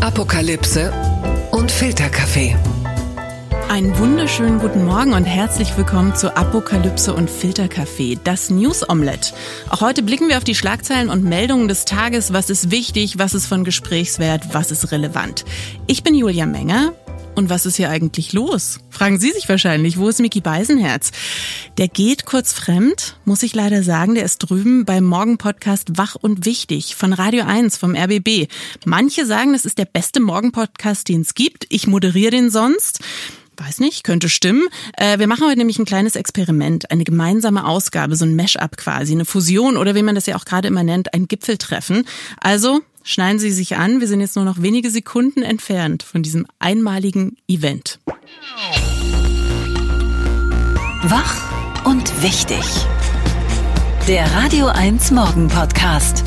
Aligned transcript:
Apokalypse 0.00 0.92
und 1.50 1.72
Filterkaffee. 1.72 2.56
Einen 3.68 3.98
wunderschönen 3.98 4.60
guten 4.60 4.84
Morgen 4.84 5.12
und 5.12 5.24
herzlich 5.24 5.76
willkommen 5.76 6.14
zu 6.14 6.36
Apokalypse 6.36 7.12
und 7.12 7.28
Filterkaffee, 7.28 8.16
das 8.22 8.48
News 8.48 8.88
Omelette. 8.88 9.34
Auch 9.68 9.80
heute 9.80 10.04
blicken 10.04 10.28
wir 10.28 10.36
auf 10.36 10.44
die 10.44 10.54
Schlagzeilen 10.54 11.10
und 11.10 11.24
Meldungen 11.24 11.66
des 11.66 11.84
Tages. 11.84 12.32
Was 12.32 12.48
ist 12.48 12.70
wichtig? 12.70 13.18
Was 13.18 13.34
ist 13.34 13.46
von 13.46 13.64
Gesprächswert? 13.64 14.54
Was 14.54 14.70
ist 14.70 14.92
relevant? 14.92 15.44
Ich 15.88 16.04
bin 16.04 16.14
Julia 16.14 16.46
Menger. 16.46 16.92
Und 17.38 17.50
was 17.50 17.66
ist 17.66 17.76
hier 17.76 17.88
eigentlich 17.88 18.32
los? 18.32 18.80
Fragen 18.90 19.20
Sie 19.20 19.30
sich 19.30 19.48
wahrscheinlich, 19.48 19.96
wo 19.96 20.08
ist 20.08 20.18
Mickey 20.18 20.40
Beisenherz? 20.40 21.12
Der 21.78 21.86
geht 21.86 22.26
kurz 22.26 22.52
fremd, 22.52 23.16
muss 23.24 23.44
ich 23.44 23.54
leider 23.54 23.84
sagen, 23.84 24.16
der 24.16 24.24
ist 24.24 24.38
drüben 24.38 24.84
beim 24.84 25.04
Morgenpodcast 25.04 25.96
Wach 25.96 26.16
und 26.16 26.46
Wichtig 26.46 26.96
von 26.96 27.12
Radio 27.12 27.44
1 27.44 27.76
vom 27.76 27.94
RBB. 27.94 28.48
Manche 28.84 29.24
sagen, 29.24 29.52
das 29.52 29.66
ist 29.66 29.78
der 29.78 29.84
beste 29.84 30.18
Morgenpodcast, 30.18 31.08
den 31.08 31.20
es 31.20 31.34
gibt. 31.34 31.66
Ich 31.68 31.86
moderiere 31.86 32.32
den 32.32 32.50
sonst. 32.50 32.98
Weiß 33.56 33.78
nicht, 33.78 34.02
könnte 34.02 34.28
stimmen. 34.28 34.66
Äh, 34.96 35.20
wir 35.20 35.28
machen 35.28 35.46
heute 35.46 35.58
nämlich 35.58 35.78
ein 35.78 35.84
kleines 35.84 36.16
Experiment, 36.16 36.90
eine 36.90 37.04
gemeinsame 37.04 37.68
Ausgabe, 37.68 38.16
so 38.16 38.24
ein 38.24 38.34
Mash-up 38.34 38.76
quasi, 38.76 39.12
eine 39.12 39.24
Fusion 39.24 39.76
oder 39.76 39.94
wie 39.94 40.02
man 40.02 40.16
das 40.16 40.26
ja 40.26 40.34
auch 40.34 40.44
gerade 40.44 40.66
immer 40.66 40.82
nennt, 40.82 41.14
ein 41.14 41.28
Gipfeltreffen. 41.28 42.04
Also 42.40 42.80
schneiden 43.02 43.38
Sie 43.38 43.50
sich 43.50 43.76
an, 43.76 44.00
wir 44.00 44.08
sind 44.08 44.20
jetzt 44.20 44.36
nur 44.36 44.44
noch 44.44 44.62
wenige 44.62 44.90
Sekunden 44.90 45.42
entfernt 45.42 46.02
von 46.02 46.22
diesem 46.22 46.46
einmaligen 46.58 47.36
Event. 47.48 47.98
Wach 51.04 51.84
und 51.84 52.22
wichtig. 52.22 52.64
Der 54.06 54.30
Radio 54.32 54.66
1 54.66 55.10
Morgen 55.10 55.48
Podcast 55.48 56.24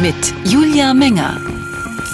mit 0.00 0.34
Julia 0.44 0.94
Menger. 0.94 1.40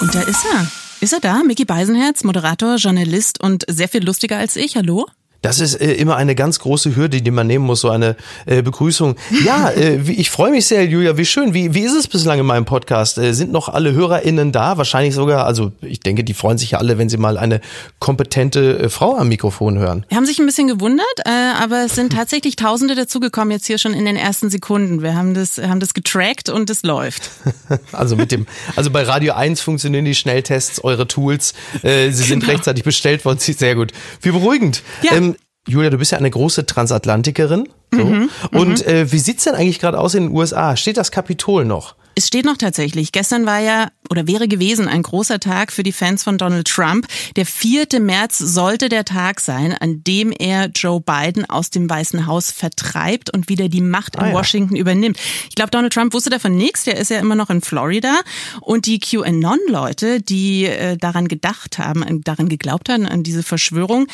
Und 0.01 0.15
da 0.15 0.23
ist 0.23 0.45
er. 0.52 0.66
Ist 1.01 1.12
er 1.12 1.20
da? 1.20 1.43
Mickey 1.43 1.65
Beisenherz, 1.65 2.24
Moderator, 2.24 2.77
Journalist 2.77 3.40
und 3.40 3.65
sehr 3.68 3.88
viel 3.88 4.04
lustiger 4.04 4.38
als 4.38 4.57
ich. 4.57 4.77
Hallo? 4.77 5.07
Das 5.42 5.60
ist 5.60 5.74
äh, 5.80 5.92
immer 5.92 6.16
eine 6.16 6.34
ganz 6.34 6.59
große 6.59 6.96
Hürde, 6.96 7.23
die 7.23 7.30
man 7.30 7.46
nehmen 7.46 7.65
muss, 7.65 7.80
so 7.80 7.90
eine 7.90 8.16
äh, 8.46 8.62
Begrüßung. 8.62 9.16
Ja, 9.45 9.70
äh, 9.70 10.01
ich 10.10 10.30
freue 10.30 10.51
mich 10.51 10.66
sehr, 10.66 10.84
Julia. 10.87 11.16
Wie 11.16 11.24
schön. 11.24 11.54
Wie, 11.54 11.74
wie 11.74 11.82
ist 11.82 11.95
es 11.95 12.09
bislang 12.09 12.40
in 12.40 12.46
meinem 12.46 12.65
Podcast? 12.65 13.18
Äh, 13.18 13.32
sind 13.32 13.52
noch 13.52 13.68
alle 13.68 13.93
HörerInnen 13.93 14.51
da? 14.51 14.76
Wahrscheinlich 14.76 15.15
sogar, 15.15 15.46
also 15.46 15.73
ich 15.82 16.01
denke, 16.01 16.24
die 16.24 16.34
freuen 16.34 16.59
sich 16.59 16.73
ja 16.73 16.78
alle, 16.78 16.98
wenn 16.98 17.09
sie 17.09 17.16
mal 17.16 17.38
eine 17.38 17.60
kompetente 17.98 18.78
äh, 18.78 18.88
Frau 18.88 19.16
am 19.16 19.28
Mikrofon 19.28 19.78
hören. 19.78 20.04
Wir 20.09 20.16
haben 20.16 20.26
sich 20.26 20.38
ein 20.38 20.46
bisschen 20.46 20.68
gewundert, 20.68 21.06
äh, 21.24 21.30
aber 21.30 21.84
es 21.84 21.95
sind 21.95 22.12
tatsächlich 22.12 22.56
Tausende 22.56 22.95
dazugekommen 22.95 23.52
jetzt 23.52 23.66
hier 23.66 23.78
schon 23.78 23.93
in 23.93 24.04
den 24.04 24.16
ersten 24.16 24.50
Sekunden. 24.50 25.02
Wir 25.02 25.15
haben 25.15 25.34
das, 25.34 25.59
haben 25.59 25.80
das 25.80 25.95
getrackt 25.95 26.48
und 26.48 26.71
es 26.71 26.82
läuft. 26.82 27.30
also 27.93 28.16
mit 28.16 28.32
dem, 28.32 28.46
also 28.74 28.90
bei 28.90 29.02
Radio 29.04 29.34
1 29.34 29.60
funktionieren 29.60 30.04
die 30.04 30.15
Schnelltests, 30.15 30.82
eure 30.82 31.06
Tools. 31.06 31.54
Sie 31.82 32.10
sind 32.10 32.40
genau. 32.40 32.52
rechtzeitig 32.52 32.84
bestellt 32.84 33.24
worden. 33.24 33.38
Sehr 33.38 33.74
gut. 33.74 33.93
Wie 34.23 34.30
beruhigend. 34.30 34.82
Ja. 35.02 35.12
Ähm, 35.12 35.35
Julia, 35.66 35.90
du 35.90 35.98
bist 35.98 36.12
ja 36.12 36.18
eine 36.18 36.30
große 36.30 36.66
Transatlantikerin. 36.66 37.68
So. 37.92 38.04
Mhm, 38.04 38.30
und 38.52 38.86
mhm. 38.86 38.92
äh, 38.92 39.12
wie 39.12 39.18
sieht's 39.18 39.45
denn 39.45 39.54
eigentlich 39.54 39.78
gerade 39.78 39.98
aus 39.98 40.14
in 40.14 40.24
den 40.24 40.32
USA? 40.32 40.76
Steht 40.76 40.96
das 40.96 41.10
Kapitol 41.10 41.64
noch? 41.64 41.95
Es 42.18 42.28
steht 42.28 42.46
noch 42.46 42.56
tatsächlich. 42.56 43.12
Gestern 43.12 43.45
war 43.45 43.59
ja 43.59 43.88
oder 44.09 44.26
wäre 44.26 44.48
gewesen 44.48 44.88
ein 44.88 45.02
großer 45.02 45.38
Tag 45.38 45.70
für 45.70 45.82
die 45.82 45.92
Fans 45.92 46.22
von 46.22 46.38
Donald 46.38 46.66
Trump. 46.66 47.06
Der 47.37 47.44
4. 47.44 48.00
März 48.00 48.38
sollte 48.38 48.88
der 48.88 49.04
Tag 49.04 49.38
sein, 49.38 49.74
an 49.74 50.02
dem 50.02 50.32
er 50.32 50.70
Joe 50.74 50.98
Biden 50.98 51.44
aus 51.44 51.68
dem 51.68 51.90
Weißen 51.90 52.26
Haus 52.26 52.50
vertreibt 52.50 53.34
und 53.34 53.50
wieder 53.50 53.68
die 53.68 53.82
Macht 53.82 54.16
in 54.16 54.22
ah, 54.22 54.28
ja. 54.28 54.32
Washington 54.32 54.76
übernimmt. 54.76 55.18
Ich 55.50 55.56
glaube, 55.56 55.70
Donald 55.70 55.92
Trump 55.92 56.14
wusste 56.14 56.30
davon 56.30 56.56
nichts. 56.56 56.84
Der 56.84 56.96
ist 56.96 57.10
ja 57.10 57.18
immer 57.18 57.34
noch 57.34 57.50
in 57.50 57.60
Florida. 57.60 58.20
Und 58.62 58.87
die 58.87 58.98
QAnon-Leute, 58.98 60.22
die 60.22 60.64
äh, 60.64 60.96
daran 60.96 61.28
gedacht 61.28 61.76
haben, 61.76 62.22
daran 62.24 62.48
geglaubt 62.48 62.88
haben, 62.88 63.04
an 63.04 63.24
diese 63.24 63.42
Verschwörung, 63.42 64.06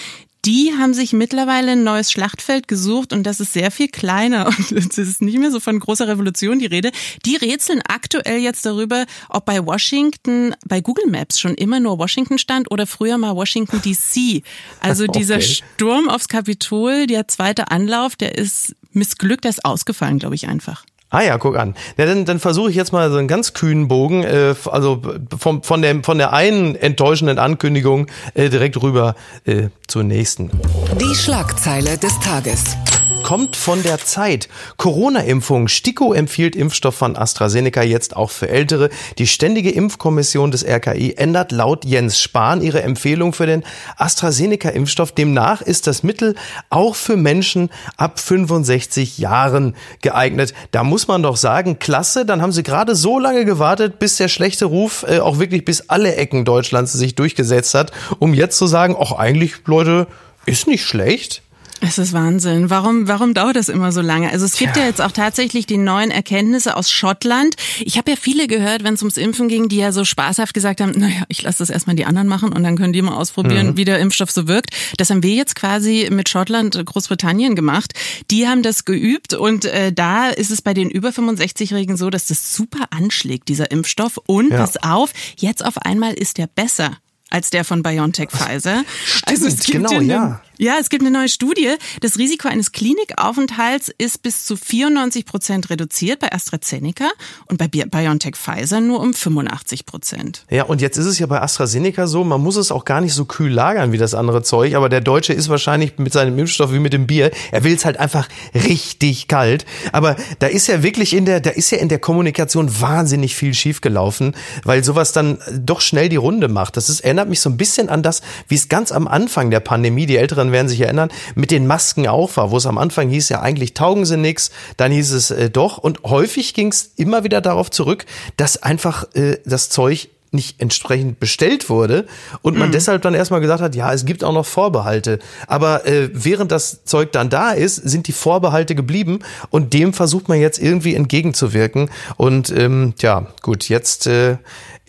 die 0.45 0.73
haben 0.77 0.93
sich 0.93 1.13
mittlerweile 1.13 1.73
ein 1.73 1.85
neues 1.85 2.11
Schlachtfeld 2.11 2.67
gesucht 2.67 3.13
und 3.13 3.23
das 3.23 3.39
ist 3.39 3.53
sehr 3.53 3.71
viel 3.71 3.89
kleiner 3.89 4.47
und 4.71 4.73
es 4.73 4.99
ist 4.99 5.23
nicht 5.23 5.39
mehr 5.39 5.51
so 5.51 5.61
von 5.61 5.79
großer 5.79 6.09
Revolution 6.09 6.59
die 6.59 6.67
Rede. 6.67 6.91
Die 7.25 7.37
rätseln 7.37 7.81
aktuell 7.87 8.39
jetzt 8.39 8.67
darüber, 8.67 9.07
ob 9.29 9.45
bei 9.45 9.65
Washington, 9.65 10.55
bei 10.67 10.81
Google 10.81 11.07
Maps 11.07 11.39
schon 11.39 11.55
immer 11.55 11.79
nur 11.79 11.99
Washington 11.99 12.39
stand 12.39 12.71
oder 12.71 12.87
früher 12.87 13.19
mal 13.19 13.37
Washington 13.37 13.81
DC. 13.83 14.43
Also 14.81 15.07
dieser 15.09 15.37
okay. 15.37 15.61
Sturm 15.77 16.09
aufs 16.09 16.29
Kapitol, 16.29 17.07
der 17.07 17.29
zweite 17.29 17.71
Anlauf, 17.71 18.17
der 18.17 18.37
ist 18.37 18.75
missglückt, 18.91 19.45
der 19.45 19.51
ist 19.51 19.65
ausgefallen, 19.65 20.19
glaube 20.19 20.35
ich 20.35 20.49
einfach. 20.49 20.85
Ah 21.13 21.21
ja, 21.21 21.37
guck 21.37 21.59
an. 21.59 21.75
Ja, 21.99 22.07
dann, 22.07 22.25
dann 22.25 22.41
versuche 22.41 22.71
ich 22.71 22.77
jetzt 22.77 22.91
mal 22.91 23.11
so 23.11 23.19
einen 23.19 23.29
ganz 23.29 23.53
kühnen 23.53 23.87
Bogen, 23.87 24.25
äh, 24.25 24.55
also 24.65 25.03
vom, 25.39 25.63
von, 25.63 25.83
der, 25.83 26.03
von 26.03 26.17
der 26.17 26.33
einen 26.33 26.75
enttäuschenden 26.75 27.39
Ankündigung 27.39 28.07
äh, 28.33 28.49
direkt 28.49 28.83
rüber 28.83 29.15
äh, 29.45 29.69
zur 29.87 30.05
nächsten. 30.05 30.51
Die 30.99 31.15
Schlagzeile 31.15 31.99
des 31.99 32.19
Tages 32.21 32.79
kommt 33.23 33.57
von 33.57 33.83
der 33.83 33.99
Zeit. 33.99 34.49
Corona-Impfung. 34.77 35.69
STIKO 35.69 36.13
empfiehlt 36.13 36.57
Impfstoff 36.57 36.95
von 36.97 37.17
AstraZeneca 37.17 37.83
jetzt 37.83 38.17
auch 38.17 38.31
für 38.31 38.49
Ältere. 38.49 38.91
Die 39.19 39.27
Ständige 39.27 39.71
Impfkommission 39.71 40.51
des 40.51 40.67
RKI 40.67 41.15
ändert 41.17 41.53
laut 41.53 41.85
Jens 41.85 42.19
Spahn 42.19 42.61
ihre 42.63 42.83
Empfehlung 42.83 43.33
für 43.33 43.47
den 43.47 43.63
AstraZeneca-Impfstoff. 43.97 45.13
Demnach 45.13 45.63
ist 45.63 45.87
das 45.87 46.03
Mittel 46.03 46.35
auch 46.69 46.95
für 46.97 47.17
Menschen 47.17 47.71
ab 47.97 48.19
65 48.19 49.19
Jahren 49.19 49.77
geeignet. 50.01 50.53
Da 50.73 50.85
muss 50.85 51.02
man 51.09 51.23
doch 51.23 51.37
sagen, 51.37 51.79
klasse, 51.79 52.25
dann 52.25 52.43
haben 52.43 52.53
sie 52.53 52.63
gerade 52.63 52.95
so 52.95 53.19
lange 53.19 53.45
gewartet, 53.45 53.99
bis 53.99 54.17
der 54.17 54.29
schlechte 54.29 54.67
Ruf 54.67 55.05
äh, 55.09 55.21
auch 55.21 55.39
wirklich 55.39 55.65
bis 55.65 55.89
alle 55.89 56.15
Ecken 56.15 56.45
Deutschlands 56.45 56.93
sich 56.93 57.15
durchgesetzt 57.15 57.75
hat, 57.75 57.93
um 58.19 58.35
jetzt 58.35 58.59
zu 58.59 58.67
sagen, 58.67 58.97
auch 58.97 59.19
eigentlich, 59.19 59.55
Leute, 59.67 60.07
ist 60.47 60.67
nicht 60.67 60.85
schlecht. 60.85 61.43
Es 61.85 61.99
ist 61.99 62.13
Wahnsinn. 62.13 62.71
Warum, 62.71 63.09
warum 63.09 63.35
dauert 63.35 63.57
das 63.57 63.69
immer 63.69 63.91
so 63.91 64.01
lange? 64.01 64.31
Also 64.31 64.45
es 64.45 64.57
gibt 64.57 64.77
ja, 64.77 64.83
ja 64.83 64.89
jetzt 64.89 65.01
auch 65.01 65.11
tatsächlich 65.11 65.67
die 65.67 65.79
neuen 65.79 66.13
Erkenntnisse 66.13 66.77
aus 66.77 66.91
Schottland. 66.93 67.57
Ich 67.81 67.99
habe 67.99 68.13
ja 68.13 68.17
viele 68.17 68.47
gehört, 68.47 68.85
wenn 68.85 68.95
es 68.95 69.03
ums 69.03 69.17
Impfen 69.17 69.49
ging, 69.49 69.69
die 69.69 69.79
ja 69.79 69.91
so 69.91 70.05
spaßhaft 70.05 70.55
gesagt 70.55 70.81
haben, 70.81 70.93
naja, 70.93 71.25
ich 71.27 71.43
lasse 71.43 71.59
das 71.59 71.71
erstmal 71.71 71.97
die 71.97 72.05
anderen 72.05 72.29
machen 72.29 72.53
und 72.53 72.63
dann 72.63 72.77
können 72.77 72.93
die 72.93 73.03
mal 73.03 73.17
ausprobieren, 73.17 73.69
mhm. 73.69 73.77
wie 73.77 73.85
der 73.85 73.99
Impfstoff 73.99 74.31
so 74.31 74.47
wirkt. 74.47 74.71
Das 74.97 75.11
haben 75.11 75.25
wir 75.25 75.35
jetzt 75.35 75.57
quasi 75.57 76.09
mit 76.11 76.29
Schottland, 76.29 76.81
Großbritannien 76.85 77.57
gemacht. 77.57 77.95
Die 78.31 78.47
haben 78.47 78.63
das 78.63 78.85
geübt 78.85 79.35
und 79.35 79.65
äh, 79.65 79.93
da 79.93 80.29
ist 80.29 80.53
es 80.53 80.63
bei 80.63 80.75
den 80.75 80.89
über 80.89 81.09
65-Jährigen 81.09 81.97
so, 81.97 82.11
dass 82.11 82.27
das 82.27 82.55
super 82.55 82.87
anschlägt, 82.91 83.49
dieser 83.49 83.73
Impfstoff. 83.73 84.19
Und 84.27 84.53
ja. 84.53 84.59
pass 84.59 84.77
auf, 84.77 85.13
jetzt 85.37 85.65
auf 85.65 85.79
einmal 85.79 86.15
ist 86.15 86.39
der 86.39 86.47
besser 86.47 86.97
als 87.33 87.51
der 87.51 87.65
von 87.65 87.83
BioNTech 87.83 88.31
Pfizer. 88.31 88.85
Stimmt, 89.05 89.29
also 89.29 89.47
es 89.47 89.61
gibt 89.61 89.89
genau, 89.89 90.01
ja. 90.03 90.43
Ja, 90.63 90.77
es 90.81 90.91
gibt 90.91 91.03
eine 91.03 91.11
neue 91.11 91.29
Studie. 91.29 91.75
Das 92.03 92.19
Risiko 92.19 92.47
eines 92.47 92.71
Klinikaufenthalts 92.71 93.91
ist 93.99 94.23
bis 94.23 94.45
zu 94.45 94.57
94 94.57 95.27
Prozent 95.27 95.71
reduziert 95.71 96.21
bei 96.21 96.31
AstraZeneca 96.31 97.11
und 97.47 97.59
bei 97.59 97.67
BioNTech 97.67 98.37
Pfizer 98.37 98.81
nur 98.81 99.01
um 99.01 99.13
85 99.13 99.87
Prozent. 99.87 100.45
Ja, 100.51 100.63
und 100.63 100.81
jetzt 100.81 100.99
ist 100.99 101.07
es 101.07 101.19
ja 101.19 101.27
bei 101.27 101.43
AstraZeneca 101.43 102.07
so, 102.07 102.23
man 102.23 102.41
muss 102.41 102.55
es 102.55 102.71
auch 102.71 102.85
gar 102.85 103.01
nicht 103.01 103.13
so 103.13 103.25
kühl 103.25 103.51
lagern 103.51 103.91
wie 103.91 103.99
das 103.99 104.15
andere 104.15 104.45
Zeug, 104.45 104.77
aber 104.77 104.89
der 104.89 105.01
Deutsche 105.01 105.33
ist 105.33 105.49
wahrscheinlich 105.49 105.99
mit 105.99 106.13
seinem 106.13 106.39
Impfstoff 106.39 106.73
wie 106.73 106.79
mit 106.79 106.93
dem 106.93 107.09
Bier. 107.09 107.33
Er 107.51 107.65
will 107.65 107.75
es 107.75 107.85
halt 107.85 107.99
einfach 107.99 108.29
richtig 108.55 109.27
kalt. 109.27 109.67
Aber 109.91 110.15
da 110.39 110.47
ist 110.47 110.69
ja 110.69 110.85
wirklich 110.85 111.13
in 111.13 111.25
der, 111.25 111.41
da 111.41 111.51
ist 111.51 111.73
ja 111.73 111.79
in 111.79 111.89
der 111.89 111.99
Kommunikation 111.99 112.81
wahnsinnig 112.81 113.35
viel 113.35 113.53
schiefgelaufen, 113.53 114.37
weil 114.63 114.85
sowas 114.85 115.11
dann 115.11 115.39
doch 115.53 115.81
schnell 115.81 116.09
die 116.09 116.15
Runde 116.15 116.47
macht. 116.47 116.77
Das 116.77 116.89
ist, 116.89 117.01
erinnert 117.01 117.29
mich 117.29 117.41
so 117.41 117.51
ein 117.51 117.57
bisschen 117.57 117.89
an 117.89 118.05
das, 118.05 118.23
wie 118.47 118.55
es 118.55 118.69
ganz 118.69 118.93
am 118.93 119.09
Anfang 119.09 119.51
der 119.51 119.59
Pandemie, 119.59 120.07
die 120.07 120.19
Älteren 120.19 120.52
werden 120.53 120.69
sich 120.69 120.81
erinnern, 120.81 121.11
mit 121.35 121.51
den 121.51 121.67
Masken 121.67 122.07
auch 122.07 122.37
war, 122.37 122.51
wo 122.51 122.57
es 122.57 122.67
am 122.67 122.79
Anfang 122.79 123.09
hieß, 123.09 123.29
ja 123.29 123.41
eigentlich 123.41 123.75
taugen 123.75 124.05
sie 124.05 124.17
nichts, 124.17 124.51
dann 124.77 124.93
hieß 124.93 125.13
es 125.13 125.31
äh, 125.31 125.51
doch 125.51 125.79
und 125.79 126.03
häufig 126.05 126.55
ging 126.55 126.69
es 126.69 126.93
immer 126.97 127.25
wieder 127.25 127.41
darauf 127.41 127.71
zurück, 127.71 128.05
dass 128.37 128.63
einfach 128.63 129.05
äh, 129.15 129.39
das 129.45 129.69
Zeug 129.69 130.09
nicht 130.33 130.61
entsprechend 130.61 131.21
bestellt 131.21 131.69
wurde 131.69 132.07
und 132.41 132.57
man 132.57 132.69
mhm. 132.69 132.73
deshalb 132.73 133.03
dann 133.03 133.15
erstmal 133.15 133.41
gesagt 133.41 133.63
hat, 133.63 133.75
ja, 133.75 133.93
es 133.93 134.07
gibt 134.07 134.25
auch 134.25 134.33
noch 134.33 134.47
Vorbehalte. 134.47 135.19
Aber 135.47 135.87
äh, 135.87 136.09
während 136.13 136.51
das 136.51 136.85
Zeug 136.85 137.13
dann 137.13 137.29
da 137.29 137.51
ist, 137.51 137.77
sind 137.77 138.09
die 138.09 138.13
Vorbehalte 138.13 138.75
geblieben 138.75 139.21
und 139.51 139.75
dem 139.75 139.93
versucht 139.93 140.29
man 140.29 140.41
jetzt 140.41 140.59
irgendwie 140.59 140.95
entgegenzuwirken. 140.95 141.91
Und 142.17 142.51
ähm, 142.51 142.95
ja, 143.01 143.27
gut, 143.43 143.69
jetzt 143.69 144.07
äh, 144.07 144.39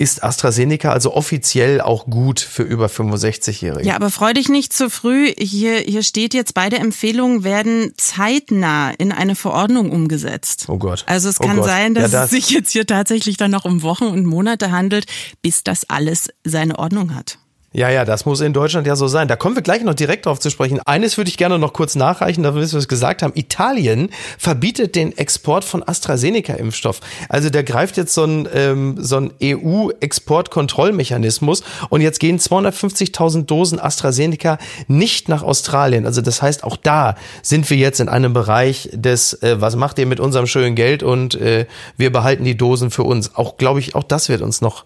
ist 0.04 0.24
AstraZeneca 0.24 0.92
also 0.92 1.14
offiziell 1.14 1.80
auch 1.82 2.06
gut 2.06 2.42
für 2.42 2.64
über 2.64 2.88
65-Jährige. 2.88 3.88
Ja, 3.88 3.96
aber 3.96 4.10
freu 4.10 4.34
dich 4.34 4.50
nicht 4.50 4.74
zu 4.74 4.90
früh. 4.90 5.34
Hier, 5.38 5.78
hier 5.78 6.04
steht 6.04 6.34
jetzt, 6.34 6.54
beide 6.54 6.78
Empfehlungen 6.78 7.44
werden 7.44 7.94
zeitnah 7.98 8.92
in 8.92 9.14
eine 9.14 9.36
Verordnung 9.36 9.92
umgesetzt. 9.92 10.66
Oh 10.68 10.78
Gott. 10.78 11.06
Also 11.08 11.30
es 11.30 11.40
oh 11.40 11.46
kann 11.46 11.58
Gott. 11.58 11.66
sein, 11.66 11.94
dass 11.94 12.12
ja, 12.12 12.22
das 12.22 12.26
es 12.26 12.32
sich 12.32 12.50
jetzt 12.50 12.72
hier 12.72 12.86
tatsächlich 12.86 13.38
dann 13.38 13.52
noch 13.52 13.64
um 13.64 13.82
Wochen 13.82 14.06
und 14.06 14.26
Monate 14.26 14.72
handelt, 14.72 15.06
bis 15.42 15.64
das 15.64 15.90
alles 15.90 16.30
seine 16.44 16.78
Ordnung 16.78 17.16
hat. 17.16 17.38
Ja, 17.76 17.90
ja, 17.90 18.06
das 18.06 18.28
muss 18.28 18.40
in 18.40 18.54
Deutschland 18.54 18.86
ja 18.86 18.96
so 18.96 19.08
sein. 19.08 19.28
Da 19.28 19.36
kommen 19.36 19.56
wir 19.56 19.64
gleich 19.64 19.84
noch 19.84 19.96
direkt 19.96 20.28
drauf 20.28 20.40
zu 20.40 20.52
sprechen. 20.52 20.80
Eines 20.86 21.18
würde 21.18 21.30
ich 21.30 21.38
gerne 21.38 21.58
noch 21.58 21.74
kurz 21.74 21.96
nachreichen, 21.96 22.44
damit 22.44 22.72
wir 22.72 22.78
es 22.78 22.88
gesagt 22.88 23.24
haben. 23.24 23.34
Italien 23.36 24.12
verbietet 24.38 24.96
den 24.96 25.18
Export 25.18 25.66
von 25.66 25.82
AstraZeneca-Impfstoff. 25.82 27.00
Also 27.30 27.50
der 27.50 27.64
greift 27.64 27.98
jetzt 27.98 28.14
so 28.14 28.26
ein, 28.26 28.48
ähm, 28.54 28.98
so 29.00 29.18
ein 29.18 29.34
EU-Exportkontrollmechanismus 29.42 31.64
und 31.90 32.02
jetzt 32.02 32.20
gehen 32.20 32.38
250.000 32.38 33.46
Dosen 33.46 33.80
AstraZeneca 33.80 34.60
nicht 34.88 35.28
nach 35.28 35.42
Australien. 35.42 36.06
Also 36.06 36.22
das 36.22 36.44
heißt, 36.44 36.64
auch 36.64 36.78
da 36.78 37.16
sind 37.42 37.68
wir 37.72 37.78
jetzt 37.78 38.00
in 38.00 38.08
einem 38.08 38.34
Bereich 38.34 38.92
des, 38.94 39.42
äh, 39.42 39.60
was 39.60 39.76
macht 39.76 39.98
ihr 39.98 40.06
mit 40.06 40.20
unserem 40.20 40.46
schönen 40.46 40.76
Geld 40.76 41.02
und 41.02 41.34
äh, 41.34 41.66
wir 41.98 42.12
behalten 42.12 42.44
die 42.44 42.56
Dosen 42.56 42.92
für 42.92 43.02
uns. 43.02 43.34
Auch, 43.34 43.58
glaube 43.58 43.80
ich, 43.80 43.96
auch 43.96 44.04
das 44.04 44.30
wird 44.30 44.44
uns 44.44 44.62
noch, 44.62 44.86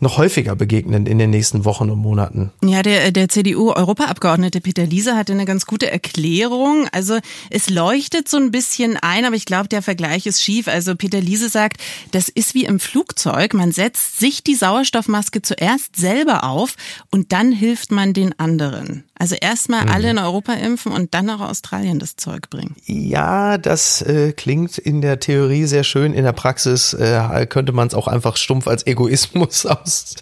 noch 0.00 0.18
häufiger 0.18 0.56
begegnen 0.56 1.06
in 1.06 1.18
den 1.18 1.30
nächsten 1.30 1.64
Wochen 1.64 1.90
und 1.90 2.00
Monaten. 2.00 2.23
Monaten. 2.24 2.50
Ja, 2.62 2.82
der, 2.82 3.12
der 3.12 3.28
CDU-Europaabgeordnete 3.28 4.60
Peter 4.60 4.86
Liese 4.86 5.16
hatte 5.16 5.32
eine 5.32 5.44
ganz 5.44 5.66
gute 5.66 5.90
Erklärung. 5.90 6.88
Also 6.92 7.18
es 7.50 7.70
leuchtet 7.70 8.28
so 8.28 8.36
ein 8.36 8.50
bisschen 8.50 8.96
ein, 8.96 9.24
aber 9.24 9.36
ich 9.36 9.46
glaube, 9.46 9.68
der 9.68 9.82
Vergleich 9.82 10.26
ist 10.26 10.42
schief. 10.42 10.68
Also 10.68 10.94
Peter 10.94 11.20
Liese 11.20 11.48
sagt, 11.48 11.78
das 12.12 12.28
ist 12.28 12.54
wie 12.54 12.64
im 12.64 12.80
Flugzeug. 12.80 13.54
Man 13.54 13.72
setzt 13.72 14.18
sich 14.18 14.42
die 14.42 14.54
Sauerstoffmaske 14.54 15.42
zuerst 15.42 15.96
selber 15.96 16.44
auf 16.44 16.74
und 17.10 17.32
dann 17.32 17.52
hilft 17.52 17.90
man 17.92 18.12
den 18.12 18.38
anderen. 18.38 19.04
Also 19.16 19.36
erstmal 19.40 19.84
mhm. 19.84 19.90
alle 19.90 20.10
in 20.10 20.18
Europa 20.18 20.54
impfen 20.54 20.92
und 20.92 21.14
dann 21.14 21.26
nach 21.26 21.40
Australien 21.40 22.00
das 22.00 22.16
Zeug 22.16 22.50
bringen. 22.50 22.74
Ja, 22.84 23.58
das 23.58 24.02
äh, 24.02 24.32
klingt 24.32 24.76
in 24.76 25.00
der 25.02 25.20
Theorie 25.20 25.66
sehr 25.66 25.84
schön. 25.84 26.12
In 26.12 26.24
der 26.24 26.32
Praxis 26.32 26.94
äh, 26.94 27.46
könnte 27.48 27.72
man 27.72 27.86
es 27.86 27.94
auch 27.94 28.08
einfach 28.08 28.36
stumpf 28.36 28.66
als 28.66 28.86
Egoismus 28.86 29.66
aus, 29.66 30.16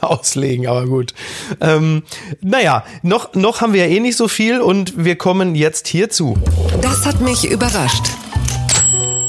auslegen, 0.00 0.66
aber 0.66 0.86
gut. 0.86 1.12
Ähm, 1.60 2.02
naja, 2.40 2.84
noch, 3.02 3.34
noch 3.34 3.60
haben 3.60 3.72
wir 3.72 3.86
ja 3.86 3.94
eh 3.96 4.00
nicht 4.00 4.16
so 4.16 4.28
viel 4.28 4.60
und 4.60 5.04
wir 5.04 5.16
kommen 5.16 5.54
jetzt 5.54 5.88
hierzu. 5.88 6.36
Das 6.80 7.06
hat 7.06 7.20
mich 7.20 7.50
überrascht. 7.50 8.04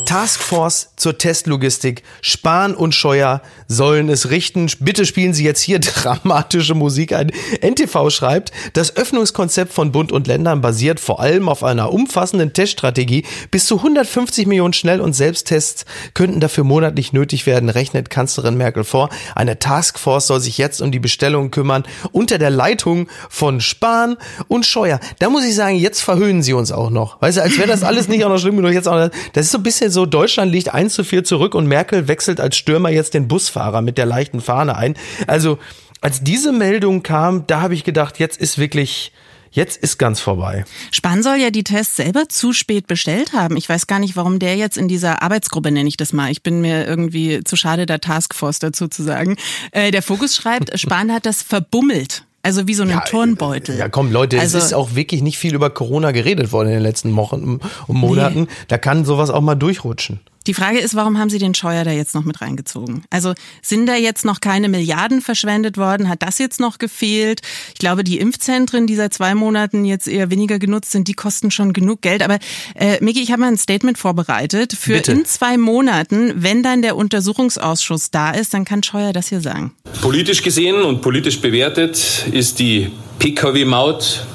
Taskforce 0.10 0.90
zur 0.96 1.20
Testlogistik. 1.20 2.02
Spahn 2.24 2.74
und 2.74 2.96
Scheuer 2.96 3.44
sollen 3.68 4.10
es 4.10 4.32
richten. 4.32 4.66
Bitte 4.80 5.06
spielen 5.06 5.36
Sie 5.36 5.44
jetzt 5.44 5.62
hier 5.62 5.78
dramatische 5.80 6.74
Musik 6.74 7.14
ein. 7.14 7.32
NTV 7.62 8.10
schreibt, 8.10 8.52
das 8.74 8.98
Öffnungskonzept 8.98 9.72
von 9.72 9.92
Bund 9.92 10.12
und 10.12 10.26
Ländern 10.26 10.62
basiert 10.62 11.00
vor 11.00 11.20
allem 11.20 11.48
auf 11.48 11.64
einer 11.64 11.94
umfassenden 11.94 12.54
Teststrategie. 12.54 13.24
Bis 13.52 13.68
zu 13.68 13.78
150 13.78 14.48
Millionen 14.48 14.74
Schnell- 14.74 15.00
und 15.00 15.14
Selbsttests 15.14 15.86
könnten 16.16 16.40
dafür 16.40 16.64
monatlich 16.64 17.14
nötig 17.14 17.46
werden, 17.46 17.70
rechnet 17.70 18.10
Kanzlerin 18.10 18.58
Merkel 18.58 18.86
vor. 18.86 19.10
Eine 19.36 19.60
Taskforce 19.60 20.26
soll 20.26 20.40
sich 20.40 20.58
jetzt 20.58 20.82
um 20.82 20.92
die 20.92 20.98
Bestellung 20.98 21.52
kümmern, 21.52 21.84
unter 22.12 22.40
der 22.40 22.50
Leitung 22.50 23.08
von 23.30 23.62
Spahn 23.62 24.18
und 24.48 24.66
Scheuer. 24.66 25.00
Da 25.20 25.30
muss 25.30 25.46
ich 25.46 25.54
sagen, 25.54 25.76
jetzt 25.76 26.02
verhöhnen 26.02 26.42
sie 26.42 26.54
uns 26.54 26.72
auch 26.72 26.90
noch. 26.90 27.22
Weißt 27.22 27.38
du, 27.38 27.44
als 27.44 27.60
wäre 27.60 27.68
das 27.68 27.84
alles 27.84 28.08
nicht 28.08 28.26
auch 28.26 28.30
noch 28.30 28.40
schlimm 28.40 28.56
genug. 28.56 28.72
Jetzt 28.72 28.88
auch, 28.88 29.12
das 29.34 29.46
ist 29.46 29.52
so 29.52 29.60
ein 29.60 29.64
bisschen 29.64 29.92
so 29.92 29.99
so, 30.00 30.06
Deutschland 30.06 30.54
liegt 30.54 30.74
1 30.74 30.94
zu 30.94 31.04
4 31.04 31.26
zurück 31.26 31.54
und 31.54 31.68
Merkel 31.68 32.08
wechselt 32.08 32.40
als 32.40 32.56
Stürmer 32.56 32.90
jetzt 32.90 33.14
den 33.14 33.28
Busfahrer 33.28 33.82
mit 33.82 33.98
der 33.98 34.06
leichten 34.06 34.40
Fahne 34.40 34.78
ein. 34.78 34.96
Also, 35.28 35.60
als 36.00 36.24
diese 36.24 36.54
Meldung 36.54 37.04
kam, 37.04 37.46
da 37.48 37.60
habe 37.60 37.74
ich 37.74 37.84
gedacht, 37.84 38.18
jetzt 38.18 38.40
ist 38.40 38.58
wirklich, 38.58 39.12
Jetzt 39.52 39.82
ist 39.82 39.98
ganz 39.98 40.20
vorbei. 40.20 40.64
Spahn 40.92 41.24
soll 41.24 41.38
ja 41.38 41.50
die 41.50 41.64
Tests 41.64 41.96
selber 41.96 42.30
zu 42.30 42.54
spät 42.54 42.86
bestellt 42.86 43.34
haben. 43.34 43.58
Ich 43.58 43.68
weiß 43.68 43.88
gar 43.88 43.98
nicht, 43.98 44.16
warum 44.16 44.38
der 44.38 44.56
jetzt 44.56 44.78
in 44.78 44.88
dieser 44.88 45.24
Arbeitsgruppe, 45.24 45.72
nenne 45.72 45.90
ich 45.90 45.98
das 45.98 46.14
mal. 46.14 46.30
Ich 46.30 46.44
bin 46.44 46.62
mir 46.62 46.86
irgendwie 46.86 47.44
zu 47.44 47.56
schade, 47.56 47.88
der 47.88 48.00
Taskforce 48.00 48.60
dazu 48.60 48.88
zu 48.88 49.02
sagen. 49.02 49.38
Äh, 49.72 49.90
der 49.90 50.04
Fokus 50.04 50.36
schreibt, 50.36 50.80
Spahn 50.80 51.12
hat 51.12 51.26
das 51.26 51.42
verbummelt. 51.42 52.26
Also 52.42 52.68
wie 52.68 52.74
so 52.74 52.84
ein 52.84 52.90
ja, 52.90 53.02
Turnbeutel. 53.02 53.78
Ja, 53.78 53.90
komm, 53.90 54.12
Leute, 54.12 54.40
also, 54.40 54.58
es 54.58 54.66
ist 54.66 54.74
auch 54.74 54.96
wirklich 54.96 55.22
nicht 55.22 55.38
viel 55.38 55.54
über 55.54 55.70
Corona 55.70 56.12
geredet 56.12 56.52
worden 56.52 56.70
in 56.70 56.76
den 56.76 56.84
letzten 56.84 57.16
Wochen 57.16 57.60
und 57.88 57.98
Monaten. 57.98 58.42
Nee. 58.42 58.48
Da 58.70 58.78
kann 58.78 59.04
sowas 59.04 59.30
auch 59.30 59.42
mal 59.42 59.56
durchrutschen. 59.56 60.22
Die 60.48 60.54
Frage 60.54 60.80
ist, 60.80 60.96
warum 60.96 61.18
haben 61.18 61.30
Sie 61.30 61.38
den 61.38 61.54
Scheuer 61.54 61.84
da 61.84 61.92
jetzt 61.92 62.16
noch 62.16 62.24
mit 62.24 62.42
reingezogen? 62.42 63.04
Also 63.10 63.34
sind 63.62 63.86
da 63.88 63.96
jetzt 63.96 64.26
noch 64.26 64.40
keine 64.40 64.70
Milliarden 64.70 65.22
verschwendet 65.22 65.78
worden? 65.78 66.08
Hat 66.10 66.24
das 66.24 66.40
jetzt 66.40 66.60
noch 66.60 66.78
gefehlt? 66.78 67.42
Ich 67.74 67.80
glaube, 67.80 68.04
die 68.04 68.20
Impfzentren, 68.20 68.88
die 68.88 68.96
seit 68.96 69.14
zwei 69.14 69.36
Monaten 69.36 69.86
jetzt 69.86 70.08
eher 70.08 70.30
weniger 70.32 70.58
genutzt 70.58 70.92
sind, 70.92 71.08
die 71.08 71.14
kosten 71.14 71.52
schon 71.52 71.74
genug 71.74 72.02
Geld. 72.02 72.24
Aber 72.24 72.40
äh, 72.76 73.04
Miki, 73.04 73.22
ich 73.22 73.32
habe 73.32 73.42
mal 73.42 73.48
ein 73.48 73.58
Statement 73.58 73.98
vorbereitet. 73.98 74.74
Für 74.74 74.94
Bitte. 74.94 75.12
in 75.12 75.26
zwei 75.26 75.58
Monaten, 75.58 76.34
wenn 76.36 76.64
dann 76.64 76.82
der 76.82 76.96
Untersuchungsausschuss 76.96 78.12
da 78.12 78.32
ist, 78.32 78.54
dann 78.54 78.66
kann 78.66 78.82
Scheuer 78.82 79.14
das 79.14 79.30
hier 79.30 79.42
sagen. 79.42 79.74
Politisch 80.02 80.42
gesehen 80.42 80.82
und 80.84 81.02
politisch 81.02 81.42
bewertet 81.42 82.26
ist 82.32 82.60
die 82.60 82.92
Pkw-Maut 83.20 84.26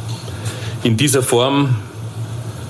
in 0.83 0.97
dieser 0.97 1.23
Form 1.23 1.77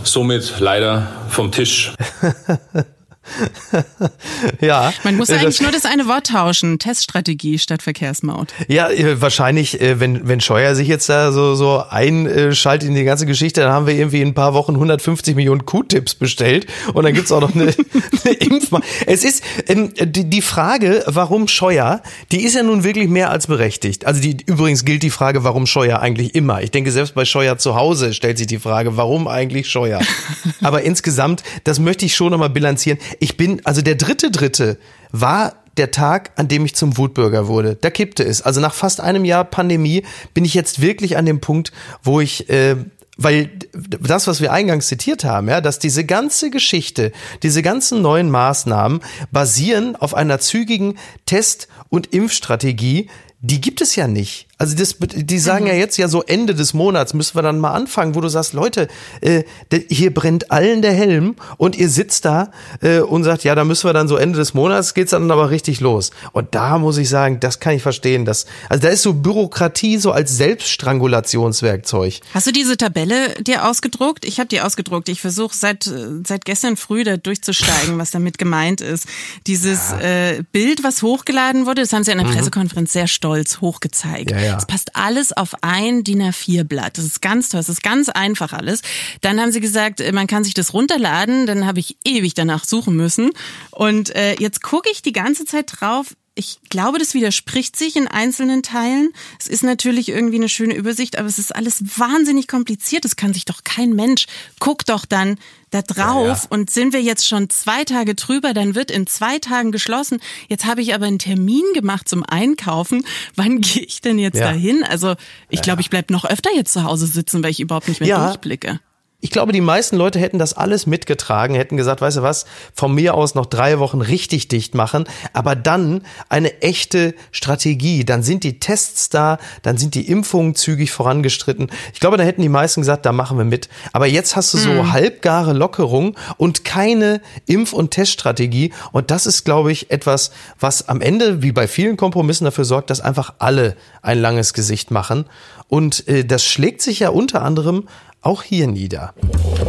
somit 0.04 0.54
leider 0.60 1.10
vom 1.28 1.50
Tisch. 1.50 1.92
ja. 4.60 4.92
Man 5.02 5.16
muss 5.16 5.30
eigentlich 5.30 5.60
nur 5.60 5.72
das 5.72 5.84
eine 5.84 6.06
Wort 6.06 6.28
tauschen. 6.28 6.78
Teststrategie 6.78 7.58
statt 7.58 7.82
Verkehrsmaut. 7.82 8.52
Ja, 8.68 8.90
äh, 8.90 9.20
wahrscheinlich, 9.20 9.80
äh, 9.80 10.00
wenn, 10.00 10.28
wenn 10.28 10.40
Scheuer 10.40 10.74
sich 10.74 10.88
jetzt 10.88 11.08
da 11.08 11.32
so, 11.32 11.54
so 11.54 11.82
einschaltet 11.88 12.88
in 12.88 12.94
die 12.94 13.04
ganze 13.04 13.26
Geschichte, 13.26 13.62
dann 13.62 13.72
haben 13.72 13.86
wir 13.86 13.94
irgendwie 13.94 14.20
in 14.20 14.28
ein 14.28 14.34
paar 14.34 14.54
Wochen 14.54 14.74
150 14.74 15.34
Millionen 15.34 15.64
Q-Tips 15.64 16.14
bestellt 16.14 16.66
und 16.92 17.04
dann 17.04 17.14
gibt's 17.14 17.32
auch 17.32 17.40
noch 17.40 17.54
eine, 17.54 17.74
eine 18.24 18.34
Impfma. 18.34 18.80
Es 19.06 19.24
ist 19.24 19.42
ähm, 19.68 19.92
die, 19.98 20.28
die 20.28 20.42
Frage, 20.42 21.02
warum 21.06 21.48
Scheuer, 21.48 22.02
die 22.30 22.44
ist 22.44 22.54
ja 22.54 22.62
nun 22.62 22.84
wirklich 22.84 23.08
mehr 23.08 23.30
als 23.30 23.46
berechtigt. 23.46 24.06
Also 24.06 24.20
die, 24.20 24.36
übrigens 24.46 24.84
gilt 24.84 25.02
die 25.02 25.10
Frage, 25.10 25.44
warum 25.44 25.66
Scheuer 25.66 26.00
eigentlich 26.00 26.34
immer. 26.34 26.62
Ich 26.62 26.70
denke, 26.70 26.92
selbst 26.92 27.14
bei 27.14 27.24
Scheuer 27.24 27.58
zu 27.58 27.74
Hause 27.74 28.14
stellt 28.14 28.38
sich 28.38 28.46
die 28.46 28.58
Frage, 28.58 28.96
warum 28.96 29.28
eigentlich 29.28 29.68
Scheuer? 29.68 30.00
Aber 30.62 30.82
insgesamt, 30.82 31.42
das 31.64 31.78
möchte 31.78 32.04
ich 32.04 32.14
schon 32.14 32.30
nochmal 32.30 32.50
bilanzieren 32.50 32.98
ich 33.20 33.36
bin, 33.36 33.60
also 33.64 33.82
der 33.82 33.94
dritte 33.94 34.30
Dritte 34.30 34.78
war 35.10 35.54
der 35.76 35.90
Tag, 35.90 36.32
an 36.36 36.48
dem 36.48 36.64
ich 36.64 36.74
zum 36.74 36.96
Wutbürger 36.96 37.48
wurde. 37.48 37.76
Da 37.80 37.90
kippte 37.90 38.24
es. 38.24 38.42
Also 38.42 38.60
nach 38.60 38.74
fast 38.74 39.00
einem 39.00 39.24
Jahr 39.24 39.44
Pandemie 39.44 40.04
bin 40.32 40.44
ich 40.44 40.54
jetzt 40.54 40.80
wirklich 40.80 41.16
an 41.16 41.26
dem 41.26 41.40
Punkt, 41.40 41.72
wo 42.02 42.20
ich 42.20 42.48
äh, 42.48 42.76
weil 43.16 43.50
das, 43.76 44.26
was 44.26 44.40
wir 44.40 44.52
eingangs 44.52 44.88
zitiert 44.88 45.24
haben, 45.24 45.48
ja, 45.48 45.60
dass 45.60 45.78
diese 45.78 46.04
ganze 46.04 46.50
Geschichte, 46.50 47.12
diese 47.42 47.62
ganzen 47.62 48.02
neuen 48.02 48.28
Maßnahmen 48.30 49.00
basieren 49.30 49.94
auf 49.96 50.14
einer 50.14 50.40
zügigen 50.40 50.98
Test- 51.26 51.68
und 51.90 52.12
Impfstrategie, 52.12 53.08
die 53.40 53.60
gibt 53.60 53.80
es 53.80 53.94
ja 53.94 54.08
nicht. 54.08 54.48
Also 54.58 54.76
das, 54.76 54.96
die 54.98 55.38
sagen 55.38 55.64
mhm. 55.64 55.70
ja 55.70 55.74
jetzt 55.74 55.96
ja 55.96 56.08
so 56.08 56.22
Ende 56.22 56.54
des 56.54 56.74
Monats 56.74 57.14
müssen 57.14 57.34
wir 57.34 57.42
dann 57.42 57.58
mal 57.58 57.72
anfangen, 57.72 58.14
wo 58.14 58.20
du 58.20 58.28
sagst, 58.28 58.52
Leute, 58.52 58.88
äh, 59.20 59.42
hier 59.90 60.14
brennt 60.14 60.50
allen 60.50 60.82
der 60.82 60.92
Helm 60.92 61.36
und 61.56 61.76
ihr 61.76 61.88
sitzt 61.88 62.24
da 62.24 62.50
äh, 62.80 63.00
und 63.00 63.24
sagt, 63.24 63.44
ja, 63.44 63.54
da 63.54 63.64
müssen 63.64 63.88
wir 63.88 63.92
dann 63.92 64.08
so 64.08 64.16
Ende 64.16 64.38
des 64.38 64.54
Monats 64.54 64.94
geht's 64.94 65.10
dann 65.10 65.30
aber 65.30 65.50
richtig 65.50 65.80
los. 65.80 66.10
Und 66.32 66.54
da 66.54 66.78
muss 66.78 66.98
ich 66.98 67.08
sagen, 67.08 67.40
das 67.40 67.60
kann 67.60 67.74
ich 67.74 67.82
verstehen. 67.82 68.24
Dass, 68.24 68.46
also 68.68 68.82
da 68.82 68.88
ist 68.88 69.02
so 69.02 69.12
Bürokratie 69.12 69.98
so 69.98 70.12
als 70.12 70.36
Selbststrangulationswerkzeug. 70.36 72.20
Hast 72.32 72.46
du 72.46 72.52
diese 72.52 72.76
Tabelle 72.76 73.34
dir 73.40 73.68
ausgedruckt? 73.68 74.24
Ich 74.24 74.38
habe 74.38 74.48
die 74.48 74.60
ausgedruckt. 74.60 75.08
Ich 75.08 75.20
versuche 75.20 75.54
seit 75.54 75.90
seit 76.24 76.44
gestern 76.44 76.76
früh 76.76 77.04
da 77.04 77.16
durchzusteigen, 77.16 77.98
was 77.98 78.10
damit 78.10 78.38
gemeint 78.38 78.80
ist. 78.80 79.06
Dieses 79.46 79.90
ja. 79.90 80.00
äh, 80.00 80.42
Bild, 80.52 80.84
was 80.84 81.02
hochgeladen 81.02 81.66
wurde, 81.66 81.82
das 81.82 81.92
haben 81.92 82.04
sie 82.04 82.12
in 82.12 82.18
der 82.18 82.26
mhm. 82.26 82.32
Pressekonferenz 82.32 82.92
sehr 82.92 83.06
stolz 83.06 83.60
hochgezeigt. 83.60 84.30
Ja, 84.30 84.38
ja. 84.38 84.43
Es 84.44 84.66
passt 84.66 84.96
alles 84.96 85.32
auf 85.32 85.54
ein 85.62 86.04
DIN 86.04 86.22
A4-Blatt. 86.22 86.98
Das 86.98 87.04
ist 87.04 87.22
ganz 87.22 87.48
toll. 87.48 87.60
Das 87.60 87.68
ist 87.68 87.82
ganz 87.82 88.08
einfach 88.08 88.52
alles. 88.52 88.82
Dann 89.20 89.40
haben 89.40 89.52
sie 89.52 89.60
gesagt, 89.60 90.00
äh, 90.00 90.12
man 90.12 90.26
kann 90.26 90.44
sich 90.44 90.54
das 90.54 90.72
runterladen. 90.72 91.46
Dann 91.46 91.66
habe 91.66 91.80
ich 91.80 91.96
ewig 92.04 92.34
danach 92.34 92.64
suchen 92.64 92.96
müssen. 92.96 93.30
Und 93.70 94.14
äh, 94.14 94.36
jetzt 94.38 94.62
gucke 94.62 94.90
ich 94.90 95.02
die 95.02 95.12
ganze 95.12 95.44
Zeit 95.44 95.72
drauf 95.80 96.14
ich 96.36 96.58
glaube, 96.68 96.98
das 96.98 97.14
widerspricht 97.14 97.76
sich 97.76 97.94
in 97.96 98.08
einzelnen 98.08 98.62
Teilen. 98.62 99.12
Es 99.38 99.46
ist 99.46 99.62
natürlich 99.62 100.08
irgendwie 100.08 100.36
eine 100.36 100.48
schöne 100.48 100.74
Übersicht, 100.74 101.16
aber 101.16 101.28
es 101.28 101.38
ist 101.38 101.54
alles 101.54 101.98
wahnsinnig 101.98 102.48
kompliziert. 102.48 103.04
Das 103.04 103.14
kann 103.14 103.32
sich 103.32 103.44
doch 103.44 103.62
kein 103.62 103.92
Mensch. 103.92 104.26
Guck 104.58 104.84
doch 104.84 105.04
dann 105.04 105.38
da 105.74 105.82
drauf 105.82 106.26
ja, 106.26 106.34
ja. 106.34 106.46
und 106.50 106.70
sind 106.70 106.92
wir 106.92 107.02
jetzt 107.02 107.26
schon 107.26 107.50
zwei 107.50 107.84
Tage 107.84 108.14
drüber, 108.14 108.54
dann 108.54 108.74
wird 108.74 108.90
in 108.90 109.06
zwei 109.06 109.38
Tagen 109.38 109.72
geschlossen. 109.72 110.20
Jetzt 110.48 110.66
habe 110.66 110.82
ich 110.82 110.94
aber 110.94 111.06
einen 111.06 111.18
Termin 111.18 111.64
gemacht 111.74 112.08
zum 112.08 112.24
Einkaufen. 112.24 113.04
Wann 113.34 113.60
gehe 113.60 113.82
ich 113.82 114.00
denn 114.00 114.18
jetzt 114.18 114.38
ja. 114.38 114.52
dahin? 114.52 114.84
Also 114.84 115.14
ich 115.48 115.62
glaube, 115.62 115.80
ich 115.80 115.90
bleib 115.90 116.10
noch 116.10 116.24
öfter 116.24 116.50
jetzt 116.54 116.72
zu 116.72 116.84
Hause 116.84 117.06
sitzen, 117.06 117.42
weil 117.42 117.50
ich 117.50 117.60
überhaupt 117.60 117.88
nicht 117.88 118.00
mehr 118.00 118.16
durchblicke. 118.16 118.80
Ich 119.24 119.30
glaube, 119.30 119.52
die 119.52 119.62
meisten 119.62 119.96
Leute 119.96 120.18
hätten 120.18 120.38
das 120.38 120.52
alles 120.52 120.86
mitgetragen, 120.86 121.54
hätten 121.54 121.78
gesagt, 121.78 122.02
weißt 122.02 122.18
du 122.18 122.22
was, 122.22 122.44
von 122.74 122.94
mir 122.94 123.14
aus 123.14 123.34
noch 123.34 123.46
drei 123.46 123.78
Wochen 123.78 124.02
richtig 124.02 124.48
dicht 124.48 124.74
machen, 124.74 125.06
aber 125.32 125.56
dann 125.56 126.02
eine 126.28 126.60
echte 126.60 127.14
Strategie. 127.32 128.04
Dann 128.04 128.22
sind 128.22 128.44
die 128.44 128.60
Tests 128.60 129.08
da, 129.08 129.38
dann 129.62 129.78
sind 129.78 129.94
die 129.94 130.08
Impfungen 130.08 130.54
zügig 130.54 130.92
vorangestritten. 130.92 131.70
Ich 131.94 132.00
glaube, 132.00 132.18
da 132.18 132.22
hätten 132.22 132.42
die 132.42 132.50
meisten 132.50 132.82
gesagt, 132.82 133.06
da 133.06 133.12
machen 133.12 133.38
wir 133.38 133.46
mit. 133.46 133.70
Aber 133.94 134.06
jetzt 134.06 134.36
hast 134.36 134.52
du 134.52 134.58
so 134.58 134.68
mhm. 134.68 134.92
halbgare 134.92 135.54
Lockerung 135.54 136.18
und 136.36 136.66
keine 136.66 137.22
Impf- 137.48 137.72
und 137.72 137.92
Teststrategie. 137.92 138.74
Und 138.92 139.10
das 139.10 139.24
ist, 139.24 139.44
glaube 139.46 139.72
ich, 139.72 139.90
etwas, 139.90 140.32
was 140.60 140.86
am 140.90 141.00
Ende, 141.00 141.40
wie 141.40 141.52
bei 141.52 141.66
vielen 141.66 141.96
Kompromissen, 141.96 142.44
dafür 142.44 142.66
sorgt, 142.66 142.90
dass 142.90 143.00
einfach 143.00 143.32
alle 143.38 143.74
ein 144.02 144.18
langes 144.18 144.52
Gesicht 144.52 144.90
machen. 144.90 145.24
Und 145.68 146.06
äh, 146.08 146.26
das 146.26 146.44
schlägt 146.44 146.82
sich 146.82 146.98
ja 146.98 147.08
unter 147.08 147.40
anderem 147.40 147.88
auch 148.24 148.42
hier 148.42 148.66
nieder. 148.66 149.14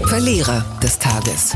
Verlierer 0.06 0.66
des 0.82 1.00
Tages 1.00 1.56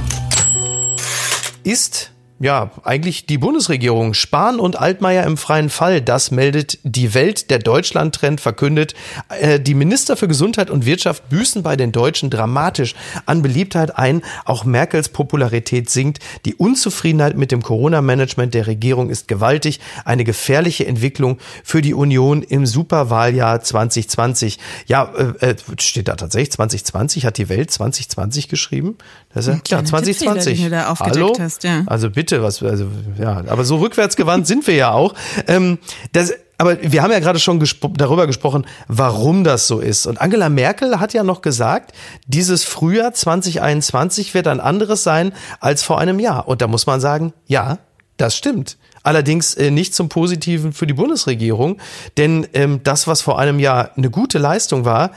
ist 1.63 2.11
ja, 2.41 2.71
eigentlich 2.83 3.25
die 3.25 3.37
Bundesregierung. 3.37 4.13
Spahn 4.13 4.61
und 4.61 4.79
Altmaier 4.79 5.25
im 5.25 5.35
freien 5.35 5.69
Fall, 5.69 6.01
das 6.01 6.31
meldet 6.31 6.79
die 6.83 7.13
Welt. 7.13 7.49
Der 7.49 7.59
Deutschland-Trend 7.59 8.39
verkündet. 8.39 8.93
Äh, 9.41 9.59
die 9.59 9.73
Minister 9.73 10.15
für 10.15 10.29
Gesundheit 10.29 10.69
und 10.69 10.85
Wirtschaft 10.85 11.27
büßen 11.29 11.63
bei 11.63 11.75
den 11.75 11.91
Deutschen 11.91 12.29
dramatisch 12.29 12.95
an 13.25 13.41
Beliebtheit 13.41 13.97
ein. 13.97 14.21
Auch 14.45 14.63
Merkels 14.63 15.09
Popularität 15.09 15.89
sinkt. 15.89 16.19
Die 16.45 16.55
Unzufriedenheit 16.55 17.35
mit 17.35 17.51
dem 17.51 17.61
Corona-Management 17.61 18.53
der 18.53 18.67
Regierung 18.67 19.09
ist 19.09 19.27
gewaltig. 19.27 19.81
Eine 20.05 20.23
gefährliche 20.23 20.87
Entwicklung 20.87 21.39
für 21.65 21.81
die 21.81 21.93
Union 21.93 22.41
im 22.41 22.65
Superwahljahr 22.65 23.61
2020. 23.61 24.59
Ja, 24.87 25.11
äh, 25.41 25.49
äh, 25.49 25.55
steht 25.77 26.07
da 26.07 26.15
tatsächlich 26.15 26.53
2020? 26.53 27.25
Hat 27.25 27.37
die 27.37 27.49
Welt 27.49 27.69
2020 27.69 28.47
geschrieben? 28.47 28.97
Das 29.33 29.47
ist 29.47 29.69
ja, 29.69 29.79
ja 29.79 29.83
2020. 29.85 30.57
Tippfehler, 30.57 30.95
Hallo? 30.99 31.35
Hast, 31.37 31.63
ja. 31.65 31.83
Also 31.85 32.09
bitte 32.09 32.28
bitte, 32.29 32.43
was, 32.43 32.61
also, 32.61 32.87
ja, 33.17 33.43
aber 33.47 33.63
so 33.63 33.77
rückwärtsgewandt 33.77 34.47
sind 34.47 34.67
wir 34.67 34.75
ja 34.75 34.91
auch. 34.91 35.13
Ähm, 35.47 35.79
das, 36.11 36.33
aber 36.57 36.77
wir 36.81 37.01
haben 37.01 37.11
ja 37.11 37.19
gerade 37.19 37.39
schon 37.39 37.59
gespro 37.59 37.87
darüber 37.95 38.27
gesprochen, 38.27 38.65
warum 38.87 39.43
das 39.43 39.67
so 39.67 39.79
ist. 39.79 40.05
Und 40.05 40.21
Angela 40.21 40.49
Merkel 40.49 40.99
hat 40.99 41.13
ja 41.13 41.23
noch 41.23 41.41
gesagt, 41.41 41.93
dieses 42.27 42.63
Frühjahr 42.63 43.13
2021 43.13 44.33
wird 44.33 44.47
ein 44.47 44.59
anderes 44.59 45.03
sein 45.03 45.33
als 45.59 45.83
vor 45.83 45.99
einem 45.99 46.19
Jahr. 46.19 46.47
Und 46.47 46.61
da 46.61 46.67
muss 46.67 46.85
man 46.85 46.99
sagen, 46.99 47.33
ja, 47.47 47.79
das 48.17 48.35
stimmt. 48.35 48.77
Allerdings 49.01 49.55
äh, 49.55 49.71
nicht 49.71 49.95
zum 49.95 50.09
Positiven 50.09 50.73
für 50.73 50.85
die 50.85 50.93
Bundesregierung, 50.93 51.77
denn 52.17 52.45
ähm, 52.53 52.81
das, 52.83 53.07
was 53.07 53.21
vor 53.21 53.39
einem 53.39 53.59
Jahr 53.59 53.91
eine 53.95 54.09
gute 54.09 54.37
Leistung 54.37 54.83
war, 54.83 55.11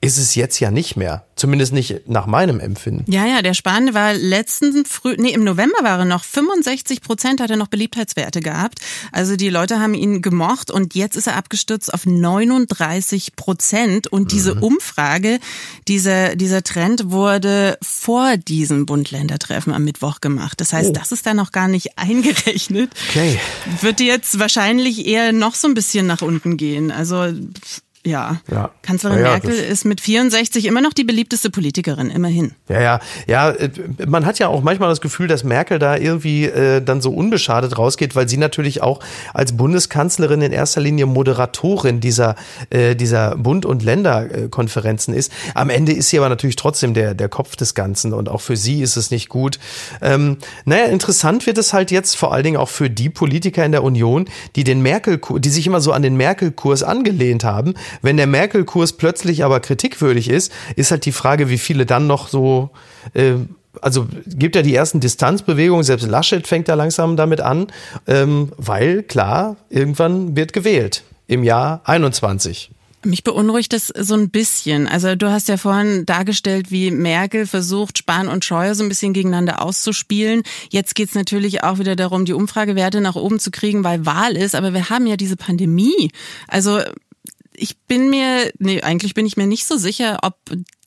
ist 0.00 0.18
es 0.18 0.36
jetzt 0.36 0.60
ja 0.60 0.70
nicht 0.70 0.96
mehr. 0.96 1.24
Zumindest 1.34 1.72
nicht 1.72 2.08
nach 2.08 2.26
meinem 2.26 2.60
Empfinden. 2.60 3.10
Ja, 3.10 3.26
ja, 3.26 3.42
der 3.42 3.54
Spahn 3.54 3.94
war 3.94 4.14
letzten 4.14 4.84
Früh, 4.84 5.16
nee, 5.18 5.32
im 5.32 5.44
November 5.44 5.78
war 5.82 6.00
er 6.00 6.04
noch 6.04 6.24
65 6.24 7.00
Prozent 7.00 7.40
hat 7.40 7.50
er 7.50 7.56
noch 7.56 7.68
Beliebtheitswerte 7.68 8.40
gehabt. 8.40 8.78
Also 9.12 9.36
die 9.36 9.48
Leute 9.48 9.80
haben 9.80 9.94
ihn 9.94 10.22
gemocht 10.22 10.70
und 10.70 10.94
jetzt 10.94 11.16
ist 11.16 11.26
er 11.26 11.36
abgestürzt 11.36 11.92
auf 11.94 12.06
39 12.06 13.36
Prozent. 13.36 14.06
Und 14.08 14.32
diese 14.32 14.56
mhm. 14.56 14.62
Umfrage, 14.64 15.40
dieser, 15.88 16.36
dieser 16.36 16.62
Trend 16.62 17.10
wurde 17.10 17.78
vor 17.82 18.36
diesem 18.36 18.86
Bund-Länder-Treffen 18.86 19.72
am 19.72 19.84
Mittwoch 19.84 20.20
gemacht. 20.20 20.60
Das 20.60 20.72
heißt, 20.72 20.90
oh. 20.90 20.92
das 20.92 21.12
ist 21.12 21.26
da 21.26 21.34
noch 21.34 21.52
gar 21.52 21.68
nicht 21.68 21.90
eingerechnet. 21.98 22.92
Okay. 23.10 23.38
Wird 23.80 24.00
jetzt 24.00 24.38
wahrscheinlich 24.38 25.06
eher 25.06 25.32
noch 25.32 25.54
so 25.54 25.66
ein 25.68 25.74
bisschen 25.74 26.06
nach 26.06 26.22
unten 26.22 26.56
gehen. 26.56 26.90
Also 26.90 27.32
ja. 28.08 28.40
ja. 28.50 28.70
Kanzlerin 28.82 29.18
ja, 29.18 29.30
Merkel 29.30 29.52
ist 29.52 29.84
mit 29.84 30.00
64 30.00 30.66
immer 30.66 30.80
noch 30.80 30.92
die 30.92 31.04
beliebteste 31.04 31.50
Politikerin, 31.50 32.10
immerhin. 32.10 32.52
Ja, 32.68 32.80
ja, 32.80 33.00
ja. 33.26 33.50
Äh, 33.50 33.70
man 34.06 34.26
hat 34.26 34.38
ja 34.38 34.48
auch 34.48 34.62
manchmal 34.62 34.88
das 34.88 35.00
Gefühl, 35.00 35.28
dass 35.28 35.44
Merkel 35.44 35.78
da 35.78 35.96
irgendwie 35.96 36.44
äh, 36.44 36.82
dann 36.82 37.00
so 37.00 37.10
unbeschadet 37.10 37.78
rausgeht, 37.78 38.16
weil 38.16 38.28
sie 38.28 38.36
natürlich 38.36 38.82
auch 38.82 39.00
als 39.34 39.56
Bundeskanzlerin 39.56 40.42
in 40.42 40.52
erster 40.52 40.80
Linie 40.80 41.06
Moderatorin 41.06 42.00
dieser, 42.00 42.34
äh, 42.70 42.94
dieser 42.96 43.36
Bund- 43.36 43.66
und 43.66 43.82
Länderkonferenzen 43.82 45.14
ist. 45.14 45.32
Am 45.54 45.70
Ende 45.70 45.92
ist 45.92 46.08
sie 46.10 46.18
aber 46.18 46.28
natürlich 46.28 46.56
trotzdem 46.56 46.94
der, 46.94 47.14
der 47.14 47.28
Kopf 47.28 47.56
des 47.56 47.74
Ganzen 47.74 48.12
und 48.12 48.28
auch 48.28 48.40
für 48.40 48.56
sie 48.56 48.82
ist 48.82 48.96
es 48.96 49.10
nicht 49.10 49.28
gut. 49.28 49.58
Ähm, 50.00 50.38
naja, 50.64 50.86
interessant 50.86 51.46
wird 51.46 51.58
es 51.58 51.72
halt 51.72 51.90
jetzt 51.90 52.16
vor 52.16 52.32
allen 52.32 52.44
Dingen 52.44 52.56
auch 52.56 52.68
für 52.68 52.90
die 52.90 53.10
Politiker 53.10 53.64
in 53.64 53.72
der 53.72 53.84
Union, 53.84 54.28
die 54.56 54.64
den 54.64 54.80
Merkel, 54.82 55.20
die 55.38 55.50
sich 55.50 55.66
immer 55.66 55.80
so 55.80 55.92
an 55.92 56.02
den 56.02 56.16
Merkel-Kurs 56.16 56.82
angelehnt 56.82 57.44
haben, 57.44 57.74
wenn 58.02 58.16
der 58.16 58.26
Merkel-Kurs 58.26 58.94
plötzlich 58.94 59.44
aber 59.44 59.60
kritikwürdig 59.60 60.28
ist, 60.28 60.52
ist 60.76 60.90
halt 60.90 61.04
die 61.04 61.12
Frage, 61.12 61.48
wie 61.48 61.58
viele 61.58 61.86
dann 61.86 62.06
noch 62.06 62.28
so 62.28 62.70
äh, 63.14 63.34
also 63.80 64.06
gibt 64.26 64.56
ja 64.56 64.62
die 64.62 64.74
ersten 64.74 65.00
Distanzbewegungen, 65.00 65.84
selbst 65.84 66.06
Laschet 66.08 66.46
fängt 66.46 66.68
da 66.68 66.74
langsam 66.74 67.16
damit 67.16 67.40
an, 67.40 67.68
ähm, 68.06 68.52
weil 68.56 69.02
klar, 69.02 69.56
irgendwann 69.68 70.36
wird 70.36 70.52
gewählt 70.52 71.04
im 71.26 71.44
Jahr 71.44 71.82
21. 71.84 72.70
Mich 73.04 73.22
beunruhigt 73.22 73.72
das 73.72 73.92
so 73.96 74.14
ein 74.14 74.28
bisschen. 74.30 74.88
Also 74.88 75.14
du 75.14 75.30
hast 75.30 75.46
ja 75.46 75.56
vorhin 75.56 76.04
dargestellt, 76.04 76.72
wie 76.72 76.90
Merkel 76.90 77.46
versucht, 77.46 77.96
Spahn 77.96 78.26
und 78.26 78.44
Scheuer 78.44 78.74
so 78.74 78.82
ein 78.82 78.88
bisschen 78.88 79.12
gegeneinander 79.12 79.62
auszuspielen. 79.62 80.42
Jetzt 80.70 80.96
geht's 80.96 81.14
natürlich 81.14 81.62
auch 81.62 81.78
wieder 81.78 81.94
darum, 81.94 82.24
die 82.24 82.32
Umfragewerte 82.32 83.00
nach 83.00 83.14
oben 83.14 83.38
zu 83.38 83.52
kriegen, 83.52 83.84
weil 83.84 84.04
Wahl 84.04 84.36
ist. 84.36 84.56
Aber 84.56 84.74
wir 84.74 84.90
haben 84.90 85.06
ja 85.06 85.16
diese 85.16 85.36
Pandemie. 85.36 86.10
Also 86.48 86.80
ich 87.58 87.78
bin 87.78 88.10
mir, 88.10 88.50
nee, 88.58 88.82
eigentlich 88.82 89.14
bin 89.14 89.26
ich 89.26 89.36
mir 89.36 89.46
nicht 89.46 89.66
so 89.66 89.76
sicher, 89.76 90.18
ob 90.22 90.36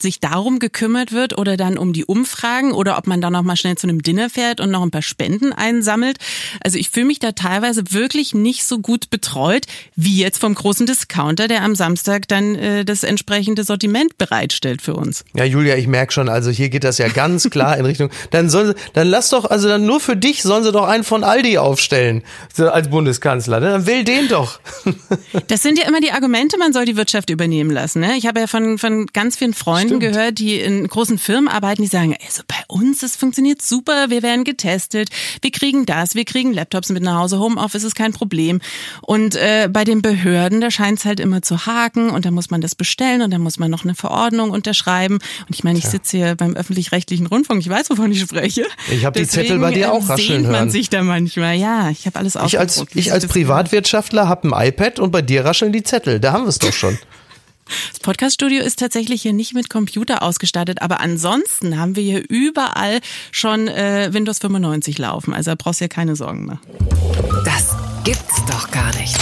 sich 0.01 0.19
darum 0.19 0.59
gekümmert 0.59 1.11
wird 1.11 1.37
oder 1.37 1.57
dann 1.57 1.77
um 1.77 1.93
die 1.93 2.05
Umfragen 2.05 2.71
oder 2.71 2.97
ob 2.97 3.07
man 3.07 3.21
dann 3.21 3.33
noch 3.33 3.43
mal 3.43 3.55
schnell 3.55 3.77
zu 3.77 3.87
einem 3.87 4.01
Dinner 4.01 4.29
fährt 4.29 4.59
und 4.59 4.71
noch 4.71 4.81
ein 4.81 4.91
paar 4.91 5.01
Spenden 5.01 5.53
einsammelt. 5.53 6.17
Also 6.63 6.79
ich 6.79 6.89
fühle 6.89 7.05
mich 7.05 7.19
da 7.19 7.33
teilweise 7.33 7.83
wirklich 7.91 8.33
nicht 8.33 8.63
so 8.63 8.79
gut 8.79 9.09
betreut 9.09 9.65
wie 9.95 10.17
jetzt 10.17 10.39
vom 10.39 10.55
großen 10.55 10.85
Discounter, 10.85 11.47
der 11.47 11.61
am 11.61 11.75
Samstag 11.75 12.27
dann 12.27 12.55
äh, 12.55 12.85
das 12.85 13.03
entsprechende 13.03 13.63
Sortiment 13.63 14.17
bereitstellt 14.17 14.81
für 14.81 14.95
uns. 14.95 15.23
Ja, 15.35 15.43
Julia, 15.43 15.75
ich 15.75 15.87
merke 15.87 16.13
schon, 16.13 16.29
also 16.29 16.49
hier 16.49 16.69
geht 16.69 16.83
das 16.83 16.97
ja 16.97 17.07
ganz 17.07 17.49
klar 17.49 17.77
in 17.77 17.85
Richtung. 17.85 18.09
Dann 18.31 18.49
sollen 18.49 18.73
dann 18.93 19.07
lass 19.07 19.29
doch, 19.29 19.45
also 19.45 19.67
dann 19.67 19.85
nur 19.85 19.99
für 19.99 20.17
dich 20.17 20.41
sollen 20.41 20.63
sie 20.63 20.71
doch 20.71 20.87
einen 20.87 21.03
von 21.03 21.23
Aldi 21.23 21.57
aufstellen 21.57 22.23
als 22.57 22.89
Bundeskanzler. 22.89 23.59
Ne? 23.59 23.71
Dann 23.71 23.85
will 23.85 24.03
den 24.03 24.27
doch. 24.27 24.59
Das 25.47 25.61
sind 25.61 25.77
ja 25.77 25.87
immer 25.87 26.01
die 26.01 26.11
Argumente, 26.11 26.57
man 26.61 26.73
soll 26.73 26.85
die 26.85 26.95
Wirtschaft 26.95 27.29
übernehmen 27.29 27.71
lassen. 27.71 27.99
Ne? 27.99 28.15
Ich 28.17 28.27
habe 28.27 28.39
ja 28.39 28.47
von, 28.47 28.77
von 28.77 29.07
ganz 29.07 29.35
vielen 29.35 29.53
Freunden 29.53 29.97
Stimmt. 29.97 30.01
gehört, 30.01 30.39
die 30.39 30.59
in 30.59 30.87
großen 30.87 31.17
Firmen 31.17 31.47
arbeiten, 31.47 31.81
die 31.81 31.87
sagen, 31.87 32.15
also 32.25 32.43
bei 32.47 32.55
uns, 32.67 33.03
es 33.03 33.15
funktioniert 33.15 33.61
super, 33.61 34.09
wir 34.09 34.21
werden 34.21 34.43
getestet, 34.43 35.09
wir 35.41 35.51
kriegen 35.51 35.85
das, 35.85 36.15
wir 36.15 36.23
kriegen 36.23 36.53
Laptops 36.53 36.89
mit 36.89 37.03
nach 37.03 37.19
Hause, 37.19 37.39
Homeoffice 37.39 37.83
ist 37.83 37.95
kein 37.95 38.13
Problem. 38.13 38.61
Und 39.01 39.35
äh, 39.35 39.67
bei 39.71 39.83
den 39.83 40.01
Behörden, 40.01 40.61
da 40.61 40.71
scheint 40.71 40.99
es 40.99 41.05
halt 41.05 41.19
immer 41.19 41.41
zu 41.41 41.65
haken 41.65 42.11
und 42.11 42.25
da 42.25 42.31
muss 42.31 42.51
man 42.51 42.61
das 42.61 42.75
bestellen 42.75 43.21
und 43.21 43.31
dann 43.31 43.41
muss 43.41 43.57
man 43.57 43.71
noch 43.71 43.83
eine 43.83 43.95
Verordnung 43.95 44.51
unterschreiben. 44.51 45.15
Und 45.15 45.55
ich 45.55 45.63
meine, 45.63 45.79
ich 45.79 45.85
sitze 45.85 46.17
hier 46.17 46.35
beim 46.35 46.55
öffentlich-rechtlichen 46.55 47.25
Rundfunk, 47.25 47.59
ich 47.61 47.69
weiß, 47.69 47.89
wovon 47.89 48.11
ich 48.11 48.21
spreche. 48.21 48.65
Ich 48.91 49.03
habe 49.03 49.19
die 49.19 49.27
Zettel 49.27 49.57
bei 49.59 49.71
dir 49.71 49.91
auch 49.91 50.07
rascheln 50.07 50.43
hören. 50.43 50.51
man 50.51 50.69
sich 50.69 50.89
da 50.89 51.01
manchmal, 51.01 51.55
ja, 51.55 51.89
ich 51.89 52.05
habe 52.05 52.19
alles 52.19 52.37
Ich 52.45 52.59
als, 52.59 52.85
ich 52.93 53.11
als 53.11 53.25
Privatwirtschaftler 53.25 54.29
habe 54.29 54.55
ein 54.55 54.67
iPad 54.67 54.99
und 54.99 55.11
bei 55.11 55.23
dir 55.23 55.43
rascheln 55.43 55.73
die 55.73 55.83
Zettel, 55.83 56.19
da 56.19 56.33
haben 56.33 56.45
wir 56.45 56.50
es 56.51 56.59
doch 56.59 56.73
schon. 56.73 56.99
Das 57.91 57.99
Podcaststudio 58.01 58.61
ist 58.61 58.79
tatsächlich 58.79 59.21
hier 59.21 59.33
nicht 59.33 59.53
mit 59.53 59.69
Computer 59.69 60.23
ausgestattet, 60.23 60.81
aber 60.81 60.99
ansonsten 60.99 61.79
haben 61.79 61.95
wir 61.95 62.03
hier 62.03 62.23
überall 62.27 62.99
schon 63.31 63.67
äh, 63.67 64.09
Windows 64.11 64.39
95 64.39 64.97
laufen. 64.97 65.33
Also 65.33 65.51
da 65.51 65.55
brauchst 65.55 65.79
du 65.79 65.85
ja 65.85 65.89
keine 65.89 66.15
Sorgen 66.15 66.45
mehr. 66.45 66.59
Das 67.45 67.75
gibt's 68.03 68.45
doch 68.45 68.69
gar 68.71 68.93
nicht. 68.97 69.17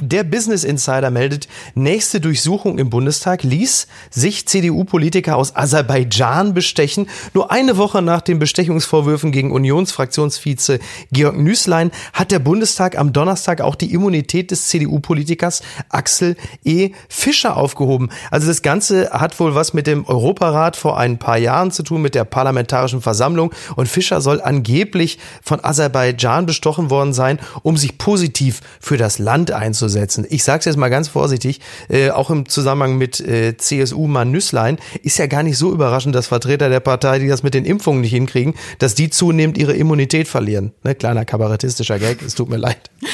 Der 0.00 0.24
Business 0.24 0.64
Insider 0.64 1.10
meldet, 1.10 1.46
nächste 1.74 2.20
Durchsuchung 2.20 2.78
im 2.78 2.90
Bundestag 2.90 3.44
ließ 3.44 3.86
sich 4.10 4.46
CDU-Politiker 4.46 5.36
aus 5.36 5.54
Aserbaidschan 5.54 6.52
bestechen. 6.52 7.06
Nur 7.32 7.52
eine 7.52 7.76
Woche 7.76 8.02
nach 8.02 8.20
den 8.20 8.40
Bestechungsvorwürfen 8.40 9.30
gegen 9.30 9.52
Unionsfraktionsvize 9.52 10.80
Georg 11.12 11.38
Nüßlein 11.38 11.92
hat 12.12 12.32
der 12.32 12.40
Bundestag 12.40 12.98
am 12.98 13.12
Donnerstag 13.12 13.60
auch 13.60 13.76
die 13.76 13.92
Immunität 13.92 14.50
des 14.50 14.66
CDU-Politikers 14.66 15.62
Axel 15.90 16.36
E. 16.64 16.90
Fischer 17.08 17.56
aufgehoben. 17.56 18.10
Also 18.32 18.48
das 18.48 18.62
Ganze 18.62 19.10
hat 19.10 19.38
wohl 19.38 19.54
was 19.54 19.74
mit 19.74 19.86
dem 19.86 20.06
Europarat 20.06 20.76
vor 20.76 20.98
ein 20.98 21.18
paar 21.18 21.38
Jahren 21.38 21.70
zu 21.70 21.84
tun, 21.84 22.02
mit 22.02 22.16
der 22.16 22.24
Parlamentarischen 22.24 23.00
Versammlung. 23.00 23.52
Und 23.76 23.88
Fischer 23.88 24.20
soll 24.20 24.40
angeblich 24.40 25.18
von 25.42 25.64
Aserbaidschan 25.64 26.46
bestochen 26.46 26.90
worden 26.90 27.12
sein, 27.12 27.38
um 27.62 27.76
sich 27.76 27.96
positiv 27.96 28.60
für 28.80 28.96
das 28.96 29.18
Land 29.18 29.52
einzusetzen 29.52 29.83
umzusetzen. 29.84 30.26
Ich 30.28 30.44
sage 30.44 30.60
es 30.60 30.64
jetzt 30.64 30.76
mal 30.76 30.88
ganz 30.88 31.08
vorsichtig, 31.08 31.60
äh, 31.88 32.10
auch 32.10 32.30
im 32.30 32.48
Zusammenhang 32.48 32.96
mit 32.96 33.20
äh, 33.20 33.56
CSU-Mann 33.56 34.30
Nüsslein, 34.30 34.78
ist 35.02 35.18
ja 35.18 35.26
gar 35.26 35.42
nicht 35.42 35.58
so 35.58 35.72
überraschend, 35.72 36.14
dass 36.14 36.26
Vertreter 36.26 36.68
der 36.68 36.80
Partei, 36.80 37.18
die 37.18 37.28
das 37.28 37.42
mit 37.42 37.54
den 37.54 37.64
Impfungen 37.64 38.00
nicht 38.00 38.12
hinkriegen, 38.12 38.54
dass 38.78 38.94
die 38.94 39.10
zunehmend 39.10 39.58
ihre 39.58 39.74
Immunität 39.74 40.28
verlieren. 40.28 40.72
Ne, 40.82 40.94
kleiner 40.94 41.24
kabarettistischer 41.24 41.98
Gag, 41.98 42.22
es 42.22 42.34
tut 42.34 42.48
mir 42.48 42.56
leid. 42.58 42.90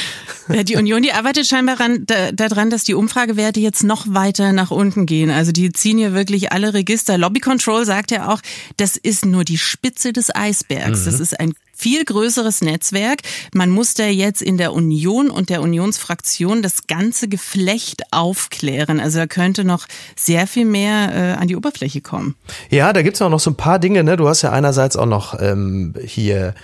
Ja, 0.48 0.64
die 0.64 0.74
Union, 0.74 1.00
die 1.00 1.12
arbeitet 1.12 1.46
scheinbar 1.46 1.76
daran, 1.76 2.06
da, 2.34 2.64
dass 2.64 2.82
die 2.82 2.94
Umfragewerte 2.94 3.60
jetzt 3.60 3.84
noch 3.84 4.06
weiter 4.08 4.52
nach 4.52 4.72
unten 4.72 5.06
gehen. 5.06 5.30
Also 5.30 5.52
die 5.52 5.70
ziehen 5.70 5.98
hier 5.98 6.12
wirklich 6.12 6.50
alle 6.50 6.74
Register. 6.74 7.16
Lobby 7.18 7.38
Control 7.38 7.84
sagt 7.84 8.10
ja 8.10 8.28
auch, 8.28 8.40
das 8.76 8.96
ist 8.96 9.24
nur 9.24 9.44
die 9.44 9.58
Spitze 9.58 10.12
des 10.12 10.34
Eisbergs. 10.34 11.02
Mhm. 11.02 11.04
Das 11.04 11.20
ist 11.20 11.38
ein 11.38 11.52
viel 11.80 12.04
größeres 12.04 12.60
Netzwerk. 12.60 13.20
Man 13.54 13.70
muss 13.70 13.94
da 13.94 14.04
jetzt 14.04 14.42
in 14.42 14.58
der 14.58 14.72
Union 14.74 15.30
und 15.30 15.48
der 15.48 15.62
Unionsfraktion 15.62 16.62
das 16.62 16.86
ganze 16.86 17.26
Geflecht 17.26 18.02
aufklären. 18.10 19.00
Also 19.00 19.18
da 19.18 19.26
könnte 19.26 19.64
noch 19.64 19.86
sehr 20.14 20.46
viel 20.46 20.66
mehr 20.66 21.14
äh, 21.14 21.40
an 21.40 21.48
die 21.48 21.56
Oberfläche 21.56 22.02
kommen. 22.02 22.34
Ja, 22.68 22.92
da 22.92 23.00
gibt's 23.00 23.22
auch 23.22 23.30
noch 23.30 23.40
so 23.40 23.50
ein 23.50 23.56
paar 23.56 23.78
Dinge. 23.78 24.04
Ne? 24.04 24.16
Du 24.18 24.28
hast 24.28 24.42
ja 24.42 24.52
einerseits 24.52 24.96
auch 24.96 25.06
noch 25.06 25.40
ähm, 25.40 25.94
hier 26.04 26.54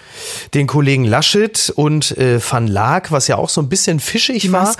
den 0.52 0.66
Kollegen 0.66 1.04
Laschet 1.04 1.72
und 1.74 2.16
äh, 2.18 2.38
Van 2.38 2.66
Laak, 2.66 3.10
was 3.10 3.26
ja 3.26 3.36
auch 3.36 3.48
so 3.48 3.62
ein 3.62 3.68
bisschen 3.70 4.00
fischig 4.00 4.42
die 4.42 4.52
war. 4.52 4.76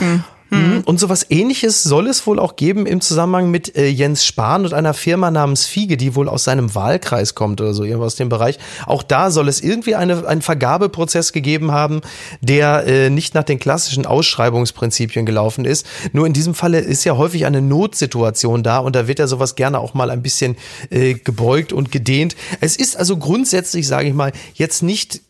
Mhm. 0.51 0.83
Und 0.85 1.01
sowas 1.01 1.27
ähnliches 1.29 1.83
soll 1.83 2.07
es 2.07 2.27
wohl 2.27 2.39
auch 2.39 2.57
geben 2.57 2.87
im 2.87 3.01
Zusammenhang 3.01 3.51
mit 3.51 3.77
äh, 3.77 3.89
Jens 3.89 4.25
Spahn 4.25 4.65
und 4.65 4.73
einer 4.73 4.95
Firma 4.95 5.31
namens 5.31 5.67
Fiege, 5.67 5.97
die 5.97 6.15
wohl 6.15 6.29
aus 6.29 6.45
seinem 6.45 6.75
Wahlkreis 6.75 7.35
kommt 7.35 7.61
oder 7.61 7.75
so, 7.75 7.83
irgendwas 7.85 8.13
aus 8.13 8.17
dem 8.17 8.29
Bereich. 8.29 8.59
Auch 8.87 9.03
da 9.03 9.31
soll 9.31 9.49
es 9.49 9.61
irgendwie 9.61 9.97
eine, 9.97 10.27
einen 10.27 10.43
Vergabeprozess 10.43 11.33
gegeben 11.33 11.73
haben, 11.73 12.01
der 12.41 12.87
äh, 12.87 13.11
nicht 13.11 13.35
nach 13.35 13.45
den 13.45 13.59
klassischen 13.59 14.07
Ausschreibungsprinzipien 14.07 15.27
gelaufen 15.27 15.65
ist. 15.65 15.87
Nur 16.13 16.27
in 16.27 16.33
diesem 16.33 16.55
Falle 16.55 16.79
ist 16.79 17.05
ja 17.05 17.17
häufig 17.17 17.47
eine 17.47 17.61
Notsituation 17.61 18.63
da 18.63 18.79
und 18.79 18.95
da 18.95 19.09
wird 19.09 19.19
ja 19.19 19.27
sowas 19.27 19.57
gerne 19.57 19.81
auch 19.81 19.95
mal 19.95 20.11
ein 20.11 20.23
bisschen 20.23 20.57
äh, 20.91 21.15
gebeugt 21.15 21.73
und 21.73 21.91
gedehnt. 21.91 22.37
Es 22.61 22.77
ist 22.77 22.97
also 22.97 23.17
grundsätzlich, 23.17 23.89
sage 23.89 24.09
ich 24.09 24.15
mal, 24.15 24.33
jetzt 24.55 24.83
nicht 24.83 25.21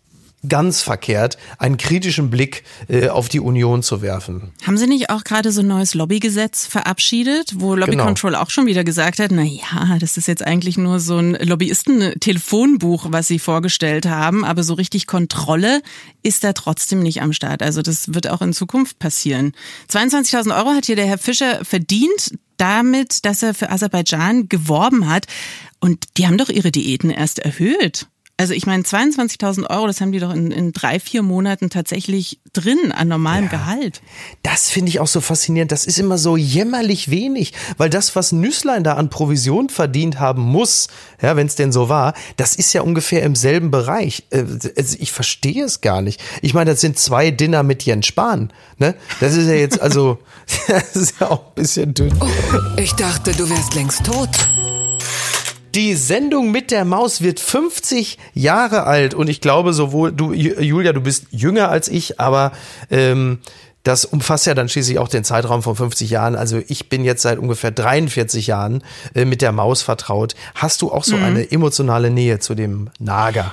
ganz 0.49 0.83
verkehrt, 0.83 1.39
einen 1.59 1.77
kritischen 1.77 2.31
Blick 2.31 2.65
äh, 2.89 3.09
auf 3.09 3.29
die 3.29 3.41
Union 3.41 3.83
zu 3.83 4.03
werfen. 4.03 4.53
Haben 4.67 4.79
Sie 4.79 4.87
nicht 4.87 5.11
auch 5.11 5.25
gerade 5.25 5.53
so 5.53 5.61
ein 5.61 5.67
neues 5.67 5.95
Lobbygesetz 5.95 6.67
verabschiedet, 6.67 7.55
wo 7.57 7.75
Lobby 7.75 7.93
genau. 7.93 8.05
Control 8.05 8.35
auch 8.35 8.51
schon 8.51 8.67
wieder 8.67 8.85
gesagt 8.85 9.19
hat, 9.19 9.31
na 9.31 9.43
ja, 9.43 9.99
das 9.99 10.17
ist 10.17 10.29
jetzt 10.29 10.45
eigentlich 10.45 10.79
nur 10.79 11.01
so 11.01 11.19
ein 11.19 11.35
Lobbyisten-Telefonbuch, 11.35 13.07
was 13.11 13.29
Sie 13.29 13.39
vorgestellt 13.39 14.07
haben, 14.07 14.45
aber 14.45 14.63
so 14.63 14.75
richtig 14.75 15.07
Kontrolle 15.07 15.83
ist 16.23 16.45
da 16.45 16.53
trotzdem 16.53 17.03
nicht 17.03 17.23
am 17.23 17.33
Start. 17.33 17.63
Also 17.63 17.83
das 17.83 18.15
wird 18.15 18.29
auch 18.29 18.43
in 18.43 18.53
Zukunft 18.53 18.99
passieren. 18.99 19.53
22.000 19.91 20.57
Euro 20.57 20.71
hat 20.71 20.87
hier 20.87 20.97
der 20.97 21.07
Herr 21.07 21.19
Fischer 21.19 21.65
verdient 21.65 22.33
damit, 22.57 23.25
dass 23.25 23.43
er 23.43 23.55
für 23.55 23.71
Aserbaidschan 23.71 24.49
geworben 24.49 25.09
hat. 25.09 25.27
Und 25.81 26.05
die 26.17 26.27
haben 26.27 26.39
doch 26.39 26.49
ihre 26.49 26.73
Diäten 26.73 27.11
erst 27.11 27.39
erhöht. 27.39 28.07
Also 28.39 28.53
ich 28.53 28.67
meine, 28.67 28.83
22.000 28.83 29.71
Euro, 29.71 29.87
das 29.87 30.03
haben 30.03 30.13
die 30.13 30.19
doch 30.19 30.35
in, 30.35 30.51
in 30.51 30.73
drei, 30.73 31.01
vier 31.01 31.23
Monaten 31.23 31.71
tatsächlich 31.71 32.39
drin 32.53 32.93
an 32.93 33.09
normalem 33.09 33.45
ja, 33.45 33.51
Gehalt. 33.51 34.03
Das 34.43 34.69
finde 34.69 34.91
ich 34.91 35.01
auch 35.01 35.07
so 35.07 35.23
faszinierend. 35.23 35.73
Das 35.73 35.87
ist 35.87 35.99
immer 35.99 36.19
so 36.19 36.37
jämmerlich 36.37 37.11
wenig, 37.11 37.55
weil 37.79 37.89
das, 37.89 38.15
was 38.15 38.33
Nüsslein 38.33 38.85
da 38.85 38.95
an 38.95 39.09
Provision 39.09 39.71
verdient 39.71 40.21
haben 40.21 40.43
muss, 40.43 40.89
ja, 41.23 41.35
wenn 41.35 41.47
es 41.47 41.55
denn 41.55 41.73
so 41.73 41.89
war, 41.89 42.13
das 42.37 42.57
ist 42.57 42.75
ja 42.75 42.83
ungefähr 42.83 43.23
im 43.23 43.37
selben 43.37 43.71
Bereich. 43.71 44.25
Äh, 44.29 44.45
also 44.77 44.97
ich 45.01 45.13
verstehe 45.13 45.65
es 45.65 45.81
gar 45.81 46.03
nicht. 46.03 46.23
Ich 46.43 46.53
meine, 46.53 46.73
das 46.73 46.83
sind 46.83 46.99
zwei 46.99 47.31
Dinner 47.31 47.63
mit 47.63 47.85
Jens 47.85 48.07
Spahn. 48.07 48.53
Ne? 48.77 48.95
Das 49.19 49.35
ist 49.35 49.47
ja 49.47 49.55
jetzt, 49.55 49.81
also, 49.81 50.19
das 50.69 50.95
ist 50.95 51.21
ja 51.21 51.31
auch 51.31 51.41
ein 51.41 51.55
bisschen 51.55 51.95
dünn. 51.95 52.13
Oh, 52.21 52.27
ich 52.77 52.93
dachte, 52.93 53.33
du 53.33 53.49
wärst 53.49 53.75
längst 53.75 54.05
tot. 54.05 54.29
Die 55.77 55.95
Sendung 55.95 56.53
mit 56.53 56.71
der 56.71 56.87
Maus 56.87 57.21
wird 57.21 57.39
50 57.39 58.17
Jahre 58.33 58.85
alt 58.85 59.13
und 59.13 59.29
ich 59.29 59.43
glaube 59.43 59.75
sowohl 59.75 60.11
du 60.11 60.33
Julia, 60.33 60.95
du 60.95 61.03
bist 61.03 61.27
jünger 61.33 61.69
als 61.69 61.89
ich, 61.89 62.19
aber 62.19 62.53
ähm, 62.91 63.41
das 63.83 64.07
umfasst 64.07 64.47
ja 64.47 64.55
dann 64.55 64.71
schließlich 64.71 64.99
auch 64.99 65.09
den 65.09 65.23
Zeitraum 65.23 65.63
von 65.63 65.77
50 65.77 66.09
Jahren. 66.09 66.35
Also 66.35 66.63
ich 66.67 66.89
bin 66.89 67.05
jetzt 67.05 67.21
seit 67.21 67.39
ungefähr 67.39 67.73
43 67.73 68.47
Jahren 68.47 68.83
äh, 69.15 69.27
mit 69.27 69.43
der 69.43 69.53
Maus 69.53 69.83
vertraut. 69.83 70.35
Hast 70.55 70.81
du 70.81 70.91
auch 70.91 71.05
so 71.05 71.19
mhm. 71.19 71.25
eine 71.25 71.53
emotionale 71.53 72.11
Nähe 72.11 72.39
zu 72.39 72.55
dem 72.55 72.89
Nager? 72.99 73.53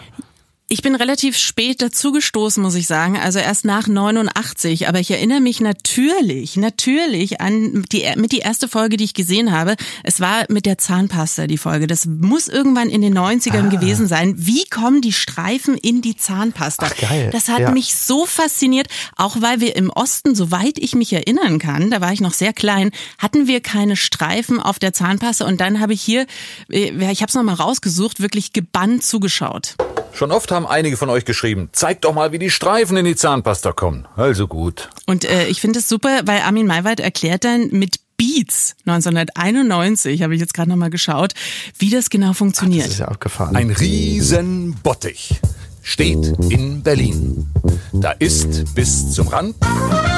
Ich 0.70 0.82
bin 0.82 0.96
relativ 0.96 1.38
spät 1.38 1.82
dazugestoßen, 1.82 2.64
muss 2.64 2.76
ich 2.76 2.88
sagen, 2.88 3.18
also 3.18 3.38
erst 3.38 3.66
nach 3.66 3.88
89. 3.88 4.88
Aber 4.88 5.00
ich 5.00 5.12
erinnere 5.12 5.42
mich 5.42 5.60
natürlich, 5.60 6.56
natürlich 6.56 7.42
an 7.42 7.84
die, 7.92 8.06
mit 8.16 8.32
die 8.32 8.40
erste 8.40 8.70
Folge, 8.70 8.96
die 8.96 9.04
ich 9.04 9.14
gesehen 9.14 9.52
habe. 9.52 9.76
Es 10.04 10.22
war 10.22 10.46
mit 10.48 10.66
der 10.66 10.78
Zahnpasta 10.78 11.48
die 11.48 11.58
Folge. 11.58 11.86
Das 11.86 12.06
muss 12.06 12.48
irgendwann 12.48 12.90
in 12.90 13.02
den 13.02 13.16
90ern 13.16 13.68
ah. 13.68 13.70
gewesen 13.70 14.08
sein. 14.08 14.36
Wie 14.38 14.64
kommen 14.66 15.02
die 15.02 15.12
Streifen 15.12 15.78
in 15.78 16.02
die 16.02 16.16
Zahnpasta? 16.16 16.88
Ach, 16.90 17.10
geil. 17.10 17.30
Das 17.34 17.50
hat 17.50 17.60
ja. 17.60 17.72
mich 17.72 17.96
so 17.96 18.26
fasziniert, 18.26 18.88
auch 19.18 19.42
weil 19.42 19.60
wir 19.60 19.76
im 19.76 19.90
Osten, 19.90 20.34
soweit 20.34 20.80
ich 20.80 20.96
mich 20.96 21.12
erinnern 21.12 21.60
kann, 21.60 21.92
da 21.92 22.00
war 22.00 22.14
ich 22.14 22.22
noch 22.22 22.34
sehr 22.34 22.54
klein, 22.54 22.92
hatten 23.20 23.48
wir 23.48 23.60
keine 23.60 23.98
Streifen 23.98 24.62
auf 24.62 24.80
der 24.80 24.94
Zahnpasta. 24.94 25.46
Und 25.46 25.60
dann 25.60 25.82
habe 25.82 25.94
ich 25.94 26.02
hier, 26.02 26.26
äh, 26.72 27.12
ich 27.12 27.22
habe 27.22 27.30
es 27.30 27.36
nochmal 27.36 27.56
rausgesucht, 27.56 28.22
wirklich 28.22 28.54
gebannt 28.54 29.04
zugeschaut. 29.04 29.76
Schon 30.14 30.32
oft 30.32 30.52
haben 30.52 30.68
einige 30.68 30.96
von 30.96 31.10
euch 31.10 31.26
geschrieben, 31.26 31.70
zeigt 31.72 32.06
doch 32.06 32.14
mal, 32.14 32.32
wie 32.32 32.40
die 32.40 32.52
Streifen 32.52 32.98
in 32.98 33.06
die 33.06 33.16
Zahnpasta 33.16 33.72
kommen. 33.72 34.08
Also 34.16 34.48
gut. 34.48 34.90
Und 35.08 35.26
äh, 35.26 35.48
ich 35.48 35.60
finde 35.60 35.80
es 35.80 35.90
super, 35.90 36.22
weil 36.26 36.42
Armin 36.42 36.68
Maywald 36.68 37.00
erklärt 37.00 37.44
dann 37.44 37.70
mit 37.72 38.00
Beats 38.16 38.76
1991, 38.86 40.22
habe 40.22 40.36
ich 40.36 40.40
jetzt 40.40 40.54
gerade 40.54 40.70
nochmal 40.70 40.92
geschaut, 40.92 41.34
wie 41.80 41.90
das 41.90 42.10
genau 42.12 42.34
funktioniert. 42.34 42.84
Ach, 42.84 42.88
das 42.88 42.94
ist 42.94 43.00
ja 43.00 43.08
abgefahren. 43.08 43.56
Ein 43.56 43.72
Riesenbottich 43.72 45.42
steht 45.82 46.34
in 46.50 46.84
Berlin. 46.84 47.48
Da 47.92 48.12
ist 48.12 48.76
bis 48.76 49.12
zum 49.12 49.28
Rand 49.28 49.56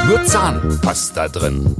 nur 0.07 0.23
Zahnpasta 0.25 1.29
drin. 1.29 1.75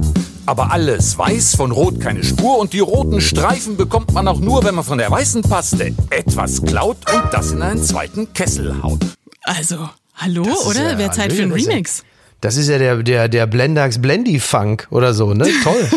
Aber 0.46 0.70
alles 0.70 1.18
weiß 1.18 1.56
von 1.56 1.72
Rot 1.72 2.00
keine 2.00 2.22
Spur 2.22 2.58
und 2.58 2.72
die 2.72 2.78
roten 2.78 3.20
Streifen 3.20 3.76
bekommt 3.76 4.12
man 4.12 4.28
auch 4.28 4.38
nur, 4.38 4.62
wenn 4.62 4.76
man 4.76 4.84
von 4.84 4.96
der 4.96 5.10
weißen 5.10 5.42
Paste 5.42 5.92
etwas 6.10 6.62
klaut 6.62 6.98
und 7.12 7.24
das 7.32 7.50
in 7.50 7.62
einen 7.62 7.82
zweiten 7.82 8.32
Kessel 8.32 8.80
haut. 8.80 9.00
Also, 9.42 9.88
hallo, 10.14 10.46
oder? 10.68 10.92
Ja, 10.92 10.98
Wäre 10.98 11.10
Zeit 11.10 11.32
für 11.32 11.42
einen 11.42 11.52
Remix. 11.52 12.04
Das 12.40 12.56
ist 12.56 12.68
ja 12.68 12.78
der, 12.78 13.02
der, 13.02 13.28
der 13.28 13.46
Blendax 13.46 14.00
Blendy 14.00 14.38
Funk 14.40 14.86
oder 14.90 15.14
so, 15.14 15.32
ne? 15.32 15.46
Toll. 15.64 15.88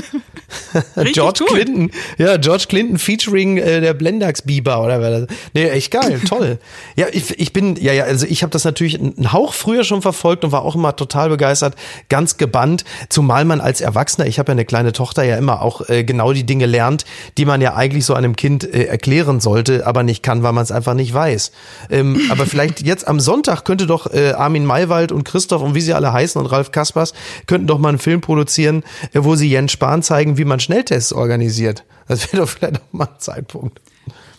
George 1.13 1.39
gut. 1.39 1.49
Clinton, 1.49 1.91
ja, 2.17 2.37
George 2.37 2.65
Clinton 2.67 2.97
featuring 2.97 3.57
äh, 3.57 3.81
der 3.81 3.93
Blendax 3.93 4.41
Bieber 4.41 4.83
oder 4.83 5.01
was. 5.01 5.27
Nee, 5.53 5.69
echt 5.69 5.91
geil, 5.91 6.19
toll. 6.27 6.59
Ja, 6.95 7.07
ich, 7.11 7.39
ich 7.39 7.53
bin, 7.53 7.75
ja, 7.75 7.93
ja, 7.93 8.05
also 8.05 8.25
ich 8.25 8.41
habe 8.43 8.51
das 8.51 8.63
natürlich 8.63 8.99
einen 8.99 9.31
Hauch 9.31 9.53
früher 9.53 9.83
schon 9.83 10.01
verfolgt 10.01 10.43
und 10.43 10.51
war 10.51 10.63
auch 10.63 10.75
immer 10.75 10.95
total 10.95 11.29
begeistert, 11.29 11.75
ganz 12.09 12.37
gebannt, 12.37 12.83
zumal 13.09 13.45
man 13.45 13.61
als 13.61 13.81
Erwachsener, 13.81 14.27
ich 14.27 14.39
habe 14.39 14.51
ja 14.51 14.53
eine 14.53 14.65
kleine 14.65 14.91
Tochter, 14.91 15.23
ja 15.23 15.37
immer 15.37 15.61
auch 15.61 15.87
äh, 15.89 16.03
genau 16.03 16.33
die 16.33 16.45
Dinge 16.45 16.65
lernt, 16.65 17.05
die 17.37 17.45
man 17.45 17.61
ja 17.61 17.75
eigentlich 17.75 18.05
so 18.05 18.13
einem 18.13 18.35
Kind 18.35 18.63
äh, 18.63 18.85
erklären 18.85 19.39
sollte, 19.39 19.85
aber 19.85 20.03
nicht 20.03 20.23
kann, 20.23 20.43
weil 20.43 20.53
man 20.53 20.63
es 20.63 20.71
einfach 20.71 20.93
nicht 20.93 21.13
weiß. 21.13 21.51
Ähm, 21.89 22.21
aber 22.29 22.45
vielleicht 22.45 22.81
jetzt 22.81 23.07
am 23.07 23.19
Sonntag 23.19 23.65
könnte 23.65 23.87
doch 23.87 24.11
äh, 24.11 24.31
Armin 24.31 24.65
Maywald 24.65 25.11
und 25.11 25.23
Christoph 25.23 25.61
und 25.61 25.75
wie 25.75 25.81
sie 25.81 25.93
alle 25.93 26.13
heißen 26.13 26.28
und 26.35 26.45
Ralf 26.45 26.71
Kaspers 26.71 27.13
könnten 27.47 27.67
doch 27.67 27.79
mal 27.79 27.89
einen 27.89 27.99
Film 27.99 28.21
produzieren, 28.21 28.83
äh, 29.13 29.23
wo 29.23 29.35
sie 29.35 29.49
Jens 29.49 29.71
Spahn 29.71 30.03
zeigen, 30.03 30.37
wie 30.37 30.45
man 30.45 30.59
Schnelltests 30.59 31.13
organisiert. 31.13 31.83
Das 32.07 32.31
wäre 32.31 32.43
doch 32.43 32.49
vielleicht 32.49 32.77
auch 32.77 32.93
mal 32.93 33.05
ein 33.05 33.19
Zeitpunkt. 33.19 33.79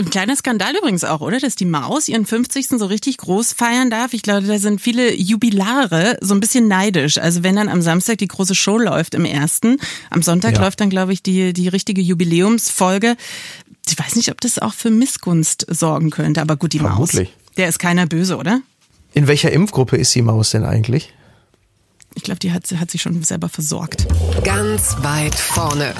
Ein 0.01 0.09
kleiner 0.09 0.35
Skandal 0.35 0.75
übrigens 0.77 1.05
auch, 1.05 1.21
oder? 1.21 1.39
Dass 1.39 1.57
die 1.57 1.67
Maus 1.67 2.09
ihren 2.09 2.25
50. 2.25 2.69
so 2.69 2.87
richtig 2.87 3.19
groß 3.19 3.53
feiern 3.53 3.91
darf. 3.91 4.15
Ich 4.15 4.23
glaube, 4.23 4.47
da 4.47 4.59
sind 4.59 4.81
viele 4.81 5.15
Jubilare 5.15 6.17
so 6.23 6.33
ein 6.33 6.41
bisschen 6.41 6.69
neidisch. 6.69 7.19
Also 7.19 7.43
wenn 7.43 7.57
dann 7.57 7.69
am 7.69 7.83
Samstag 7.83 8.17
die 8.17 8.27
große 8.27 8.55
Show 8.55 8.79
läuft 8.79 9.15
im 9.15 9.27
ersten, 9.27 9.77
am 10.09 10.23
Sonntag 10.23 10.55
ja. 10.55 10.63
läuft 10.63 10.81
dann, 10.81 10.89
glaube 10.89 11.13
ich, 11.13 11.23
die, 11.23 11.53
die 11.53 11.69
richtige 11.69 12.01
Jubiläumsfolge. 12.01 13.17
Ich 13.87 13.99
weiß 13.99 14.17
nicht, 14.17 14.31
ob 14.31 14.41
das 14.41 14.59
auch 14.59 14.73
für 14.73 14.91
Missgunst 14.91 15.67
sorgen 15.69 16.09
könnte, 16.09 16.41
aber 16.41 16.57
gut, 16.57 16.73
die 16.73 16.79
Vermutlich. 16.79 17.29
Maus. 17.29 17.55
Der 17.59 17.69
ist 17.69 17.79
keiner 17.79 18.07
böse, 18.07 18.39
oder? 18.39 18.63
In 19.13 19.27
welcher 19.27 19.53
Impfgruppe 19.53 19.99
ist 19.99 20.15
die 20.15 20.23
Maus 20.23 20.51
denn 20.51 20.65
eigentlich? 20.65 21.13
Ich 22.15 22.23
glaube, 22.23 22.41
die 22.41 22.53
hat, 22.53 22.65
hat 22.73 22.91
sich 22.91 23.03
schon 23.03 23.23
selber 23.23 23.49
versorgt. 23.49 24.07
Ganz 24.45 24.97
weit 25.01 25.35
vorne. 25.35 25.95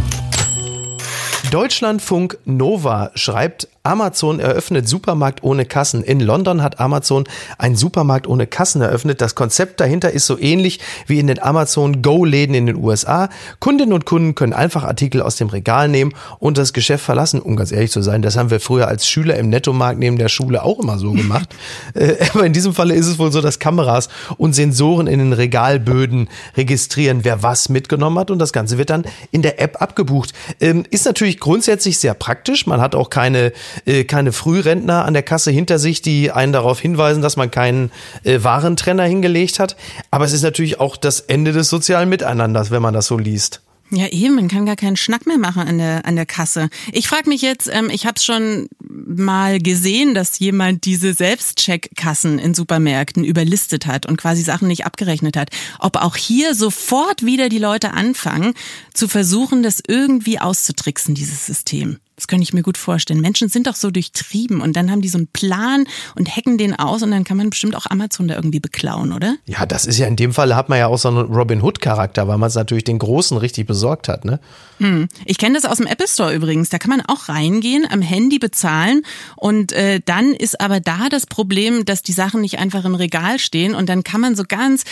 Deutschlandfunk 1.51 2.39
Nova 2.45 3.11
schreibt, 3.15 3.69
Amazon 3.83 4.41
eröffnet 4.41 4.87
Supermarkt 4.87 5.43
ohne 5.43 5.65
Kassen. 5.65 6.03
In 6.03 6.21
London 6.21 6.63
hat 6.63 6.81
Amazon 6.81 7.25
einen 7.57 7.77
Supermarkt 7.77 8.27
ohne 8.27 8.47
Kassen 8.47 8.83
eröffnet. 8.83 9.23
Das 9.23 9.35
Konzept 9.35 9.81
dahinter 9.81 10.11
ist 10.11 10.27
so 10.27 10.39
ähnlich 10.39 10.81
wie 11.07 11.19
in 11.19 11.27
den 11.27 11.43
Amazon 11.43 12.03
Go-Läden 12.03 12.55
in 12.55 12.67
den 12.67 12.77
USA. 12.77 13.31
Kundinnen 13.59 13.95
und 13.95 14.05
Kunden 14.05 14.35
können 14.35 14.53
einfach 14.53 14.85
Artikel 14.85 15.23
aus 15.23 15.37
dem 15.37 15.49
Regal 15.49 15.89
nehmen 15.89 16.13
und 16.39 16.59
das 16.59 16.75
Geschäft 16.75 17.03
verlassen. 17.03 17.41
Um 17.41 17.57
ganz 17.57 17.73
ehrlich 17.73 17.91
zu 17.91 18.03
sein, 18.03 18.21
das 18.21 18.37
haben 18.37 18.51
wir 18.51 18.61
früher 18.61 18.87
als 18.87 19.09
Schüler 19.09 19.37
im 19.37 19.49
Nettomarkt 19.49 19.99
neben 19.99 20.19
der 20.19 20.29
Schule 20.29 20.63
auch 20.63 20.79
immer 20.79 20.99
so 20.99 21.13
gemacht. 21.13 21.49
Äh, 21.95 22.17
aber 22.35 22.47
in 22.47 22.53
diesem 22.53 22.73
Falle 22.73 22.95
ist 22.95 23.07
es 23.07 23.19
wohl 23.19 23.33
so, 23.33 23.41
dass 23.41 23.59
Kameras 23.59 24.09
und 24.37 24.55
Sensoren 24.55 25.07
in 25.07 25.19
den 25.19 25.33
Regalböden 25.33 26.29
registrieren, 26.57 27.21
wer 27.25 27.43
was 27.43 27.69
mitgenommen 27.69 28.19
hat 28.19 28.31
und 28.31 28.39
das 28.39 28.53
Ganze 28.53 28.79
wird 28.79 28.91
dann 28.91 29.05
in 29.31 29.43
der 29.43 29.61
App 29.61 29.83
abgebucht. 29.83 30.33
Ähm, 30.61 30.85
ist 30.91 31.05
natürlich 31.05 31.41
grundsätzlich 31.41 31.99
sehr 31.99 32.15
praktisch. 32.15 32.67
Man 32.67 32.81
hat 32.81 32.95
auch 32.95 33.11
keine 33.11 33.53
äh, 33.87 34.05
keine 34.05 34.33
Frührentner 34.33 35.05
an 35.05 35.15
der 35.15 35.23
Kasse 35.23 35.51
hinter 35.51 35.79
sich, 35.79 36.03
die 36.03 36.31
einen 36.31 36.53
darauf 36.53 36.81
hinweisen, 36.81 37.23
dass 37.23 37.37
man 37.37 37.51
keinen 37.51 37.91
äh, 38.25 38.43
Warentrenner 38.43 39.05
hingelegt 39.05 39.59
hat. 39.59 39.77
Aber 40.11 40.25
es 40.25 40.33
ist 40.33 40.43
natürlich 40.43 40.81
auch 40.81 40.97
das 40.97 41.21
Ende 41.21 41.53
des 41.53 41.69
sozialen 41.69 42.09
Miteinanders, 42.09 42.71
wenn 42.71 42.83
man 42.83 42.95
das 42.95 43.07
so 43.07 43.19
liest. 43.19 43.63
Ja, 43.93 44.07
eben, 44.07 44.37
man 44.37 44.47
kann 44.47 44.67
gar 44.67 44.77
keinen 44.77 44.97
Schnack 44.97 45.27
mehr 45.27 45.39
machen 45.39 45.63
an 45.63 45.79
der, 45.79 46.07
an 46.07 46.15
der 46.15 46.27
Kasse. 46.27 46.69
Ich 46.93 47.09
frage 47.09 47.29
mich 47.29 47.43
jetzt, 47.43 47.69
ähm, 47.73 47.91
ich 47.91 48.07
habe 48.07 48.21
schon 48.21 48.69
mal 48.89 49.59
gesehen, 49.59 50.15
dass 50.15 50.39
jemand 50.39 50.85
diese 50.85 51.13
Selbstcheckkassen 51.13 52.39
in 52.39 52.55
Supermärkten 52.55 53.25
überlistet 53.25 53.87
hat 53.87 54.07
und 54.07 54.17
quasi 54.17 54.43
Sachen 54.43 54.69
nicht 54.69 54.87
abgerechnet 54.87 55.37
hat. 55.37 55.51
Ob 55.81 55.97
auch 55.97 56.15
hier 56.15 56.55
sofort 56.55 57.25
wieder 57.25 57.49
die 57.49 57.59
Leute 57.59 57.93
anfangen, 57.93 58.55
zu 58.95 59.09
versuchen, 59.09 59.65
das 59.65 59.83
irgendwie 59.85 60.39
auszutricksen, 60.39 61.17
dieses 61.17 61.45
System. 61.45 61.99
Das 62.21 62.29
könnte 62.29 62.43
ich 62.43 62.53
mir 62.53 62.61
gut 62.61 62.77
vorstellen. 62.77 63.23
Menschen 63.23 63.49
sind 63.49 63.67
doch 63.67 63.75
so 63.75 63.91
durchtrieben 63.91 64.61
und 64.61 64.77
dann 64.77 64.91
haben 64.91 65.01
die 65.01 65.09
so 65.09 65.17
einen 65.17 65.29
Plan 65.29 65.87
und 66.17 66.29
hacken 66.29 66.59
den 66.59 66.79
aus 66.79 67.03
und 67.03 67.13
dann 67.13 67.25
kann 67.25 67.39
man 67.39 67.49
bestimmt 67.49 67.75
auch 67.75 67.87
Amazon 67.87 68.29
da 68.29 68.35
irgendwie 68.35 68.61
beklauen, 68.61 69.15
oder? 69.15 69.37
Ja, 69.47 69.65
das 69.65 69.87
ist 69.87 69.97
ja 69.97 70.07
in 70.07 70.17
dem 70.17 70.35
Fall 70.35 70.55
hat 70.55 70.69
man 70.69 70.79
ja 70.79 70.89
auch 70.89 70.99
so 70.99 71.09
einen 71.09 71.17
Robin 71.17 71.63
Hood 71.63 71.81
Charakter, 71.81 72.29
weil 72.29 72.37
man 72.37 72.49
es 72.49 72.57
natürlich 72.57 72.85
den 72.85 72.99
Großen 72.99 73.39
richtig 73.39 73.67
besorgt 73.67 74.09
hat, 74.09 74.27
ne? 74.27 74.39
Hm. 74.81 75.09
Ich 75.25 75.39
kenne 75.39 75.55
das 75.55 75.65
aus 75.65 75.79
dem 75.79 75.87
Apple 75.87 76.09
Store 76.09 76.35
übrigens. 76.35 76.69
Da 76.69 76.79
kann 76.79 76.91
man 76.91 77.03
auch 77.07 77.31
reingehen, 77.31 77.87
am 77.91 78.03
Handy 78.03 78.39
bezahlen 78.39 79.03
und 79.37 79.73
äh, 79.73 80.01
dann 80.05 80.33
ist 80.35 80.61
aber 80.61 80.81
da 80.81 81.09
das 81.09 81.25
Problem, 81.25 81.87
dass 81.87 82.03
die 82.03 82.13
Sachen 82.13 82.43
nicht 82.43 82.59
einfach 82.59 82.85
im 82.85 82.95
Regal 82.95 83.39
stehen 83.39 83.75
und 83.75 83.89
dann 83.89 84.05
kann 84.05 84.21
man 84.21 84.37
so 84.37 84.43
ganz 84.47 84.85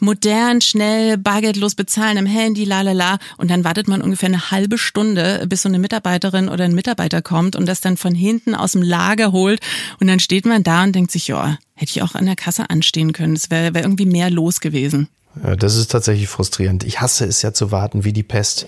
modern, 0.00 0.60
schnell, 0.60 1.16
bargeldlos 1.16 1.76
bezahlen 1.76 2.18
am 2.18 2.26
Handy, 2.26 2.64
la 2.64 2.82
la 2.82 2.92
la 2.92 3.18
und 3.38 3.50
dann 3.50 3.64
wartet 3.64 3.88
man 3.88 4.02
ungefähr 4.02 4.28
eine 4.28 4.50
halbe 4.50 4.76
Stunde, 4.76 5.46
bis 5.48 5.62
so 5.62 5.70
eine 5.70 5.78
Mitarbeiterin 5.78 6.50
oder 6.50 6.64
ein 6.64 6.73
ein 6.74 6.76
Mitarbeiter 6.76 7.22
kommt 7.22 7.56
und 7.56 7.66
das 7.66 7.80
dann 7.80 7.96
von 7.96 8.14
hinten 8.14 8.54
aus 8.54 8.72
dem 8.72 8.82
Lager 8.82 9.32
holt 9.32 9.60
und 10.00 10.06
dann 10.08 10.20
steht 10.20 10.44
man 10.44 10.62
da 10.62 10.84
und 10.84 10.94
denkt 10.94 11.10
sich, 11.10 11.28
ja, 11.28 11.58
hätte 11.74 11.90
ich 11.90 12.02
auch 12.02 12.14
an 12.14 12.26
der 12.26 12.36
Kasse 12.36 12.68
anstehen 12.70 13.12
können. 13.12 13.34
Es 13.34 13.50
wäre 13.50 13.74
wär 13.74 13.82
irgendwie 13.82 14.06
mehr 14.06 14.30
los 14.30 14.60
gewesen. 14.60 15.08
Ja, 15.42 15.56
das 15.56 15.76
ist 15.76 15.90
tatsächlich 15.90 16.28
frustrierend. 16.28 16.84
Ich 16.84 17.00
hasse 17.00 17.24
es 17.24 17.42
ja 17.42 17.52
zu 17.52 17.72
warten 17.72 18.04
wie 18.04 18.12
die 18.12 18.22
Pest. 18.22 18.66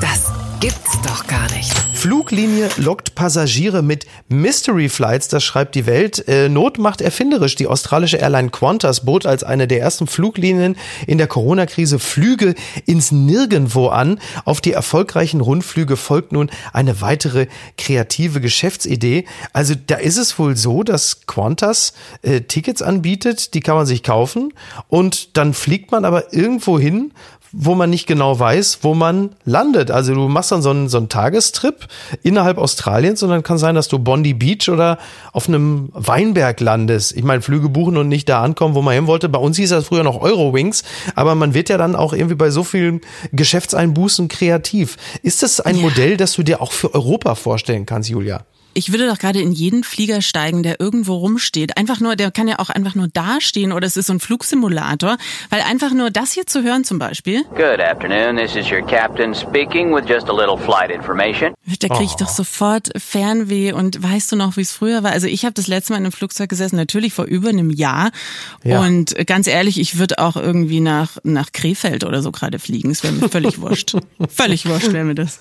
Das 0.00 0.32
gibt's 0.62 0.96
doch 1.04 1.26
gar 1.26 1.50
nicht. 1.50 1.76
Fluglinie 1.92 2.68
lockt 2.76 3.16
Passagiere 3.16 3.82
mit 3.82 4.06
Mystery 4.28 4.88
Flights, 4.88 5.26
das 5.26 5.42
schreibt 5.42 5.74
die 5.74 5.86
Welt. 5.86 6.28
Äh, 6.28 6.48
Not 6.48 6.78
macht 6.78 7.00
erfinderisch. 7.00 7.56
Die 7.56 7.66
australische 7.66 8.18
Airline 8.18 8.50
Qantas 8.50 9.04
bot 9.04 9.26
als 9.26 9.42
eine 9.42 9.66
der 9.66 9.80
ersten 9.80 10.06
Fluglinien 10.06 10.76
in 11.08 11.18
der 11.18 11.26
Corona-Krise 11.26 11.98
Flüge 11.98 12.54
ins 12.86 13.10
Nirgendwo 13.10 13.88
an. 13.88 14.20
Auf 14.44 14.60
die 14.60 14.70
erfolgreichen 14.72 15.40
Rundflüge 15.40 15.96
folgt 15.96 16.30
nun 16.30 16.48
eine 16.72 17.00
weitere 17.00 17.48
kreative 17.76 18.40
Geschäftsidee. 18.40 19.24
Also 19.52 19.74
da 19.74 19.96
ist 19.96 20.16
es 20.16 20.38
wohl 20.38 20.56
so, 20.56 20.84
dass 20.84 21.26
Qantas 21.26 21.92
äh, 22.22 22.42
Tickets 22.42 22.82
anbietet, 22.82 23.54
die 23.54 23.60
kann 23.60 23.74
man 23.74 23.86
sich 23.86 24.04
kaufen 24.04 24.52
und 24.86 25.36
dann 25.36 25.54
fliegt 25.54 25.90
man 25.90 26.04
aber 26.04 26.32
irgendwo 26.32 26.78
hin, 26.78 27.12
wo 27.52 27.74
man 27.74 27.90
nicht 27.90 28.06
genau 28.06 28.38
weiß, 28.38 28.78
wo 28.82 28.94
man 28.94 29.30
landet. 29.44 29.90
Also 29.90 30.14
du 30.14 30.28
machst 30.28 30.52
dann 30.52 30.62
so 30.62 30.70
einen, 30.70 30.88
so 30.88 30.98
einen 30.98 31.08
Tagestrip 31.08 31.86
innerhalb 32.22 32.58
Australiens 32.58 33.22
und 33.22 33.30
dann 33.30 33.42
kann 33.42 33.58
sein, 33.58 33.74
dass 33.74 33.88
du 33.88 33.98
Bondi 33.98 34.32
Beach 34.34 34.68
oder 34.70 34.98
auf 35.32 35.48
einem 35.48 35.90
Weinberg 35.92 36.60
landest. 36.60 37.14
Ich 37.16 37.24
meine, 37.24 37.42
Flüge 37.42 37.68
buchen 37.68 37.96
und 37.96 38.08
nicht 38.08 38.28
da 38.28 38.42
ankommen, 38.42 38.74
wo 38.74 38.82
man 38.82 38.94
hin 38.94 39.06
wollte. 39.06 39.28
Bei 39.28 39.38
uns 39.38 39.56
hieß 39.58 39.70
das 39.70 39.86
früher 39.86 40.02
noch 40.02 40.20
Eurowings, 40.20 40.82
aber 41.14 41.34
man 41.34 41.54
wird 41.54 41.68
ja 41.68 41.76
dann 41.76 41.94
auch 41.94 42.12
irgendwie 42.12 42.36
bei 42.36 42.50
so 42.50 42.64
vielen 42.64 43.02
Geschäftseinbußen 43.32 44.28
kreativ. 44.28 44.96
Ist 45.22 45.42
das 45.42 45.60
ein 45.60 45.76
ja. 45.76 45.82
Modell, 45.82 46.16
das 46.16 46.32
du 46.32 46.42
dir 46.42 46.62
auch 46.62 46.72
für 46.72 46.94
Europa 46.94 47.34
vorstellen 47.34 47.86
kannst, 47.86 48.08
Julia? 48.08 48.44
Ich 48.74 48.92
würde 48.92 49.06
doch 49.06 49.18
gerade 49.18 49.40
in 49.40 49.52
jeden 49.52 49.84
Flieger 49.84 50.22
steigen, 50.22 50.62
der 50.62 50.80
irgendwo 50.80 51.16
rumsteht. 51.16 51.76
Einfach 51.76 52.00
nur, 52.00 52.16
der 52.16 52.30
kann 52.30 52.48
ja 52.48 52.58
auch 52.58 52.70
einfach 52.70 52.94
nur 52.94 53.08
dastehen 53.08 53.72
oder 53.72 53.86
es 53.86 53.96
ist 53.96 54.06
so 54.06 54.12
ein 54.12 54.20
Flugsimulator, 54.20 55.16
weil 55.50 55.60
einfach 55.62 55.92
nur 55.92 56.10
das 56.10 56.32
hier 56.32 56.46
zu 56.46 56.62
hören 56.62 56.84
zum 56.84 56.98
Beispiel. 56.98 57.44
Good 57.50 57.80
afternoon, 57.80 58.36
this 58.36 58.56
is 58.56 58.70
your 58.70 58.82
captain 58.82 59.34
speaking 59.34 59.94
with 59.94 60.08
just 60.08 60.28
a 60.28 60.32
little 60.32 60.58
flight 60.58 60.90
information. 60.90 61.54
Da 61.80 61.88
kriege 61.88 62.04
ich 62.04 62.12
oh. 62.14 62.20
doch 62.20 62.28
sofort 62.28 62.90
Fernweh 62.96 63.72
und 63.72 64.02
weißt 64.02 64.32
du 64.32 64.36
noch, 64.36 64.56
wie 64.56 64.62
es 64.62 64.72
früher 64.72 65.02
war? 65.02 65.12
Also 65.12 65.26
ich 65.26 65.44
habe 65.44 65.54
das 65.54 65.66
letzte 65.66 65.92
Mal 65.92 65.98
in 65.98 66.04
einem 66.04 66.12
Flugzeug 66.12 66.48
gesessen, 66.48 66.76
natürlich 66.76 67.12
vor 67.12 67.24
über 67.26 67.50
einem 67.50 67.70
Jahr. 67.70 68.10
Ja. 68.64 68.80
Und 68.80 69.14
ganz 69.26 69.46
ehrlich, 69.46 69.78
ich 69.78 69.98
würde 69.98 70.18
auch 70.18 70.36
irgendwie 70.36 70.80
nach, 70.80 71.18
nach 71.22 71.52
Krefeld 71.52 72.04
oder 72.04 72.22
so 72.22 72.32
gerade 72.32 72.58
fliegen. 72.58 72.90
Es 72.90 73.02
wäre 73.02 73.12
mir 73.12 73.28
völlig 73.28 73.60
wurscht. 73.60 73.96
völlig 74.28 74.66
wurscht 74.66 74.92
wäre 74.92 75.04
mir 75.04 75.14
das. 75.14 75.40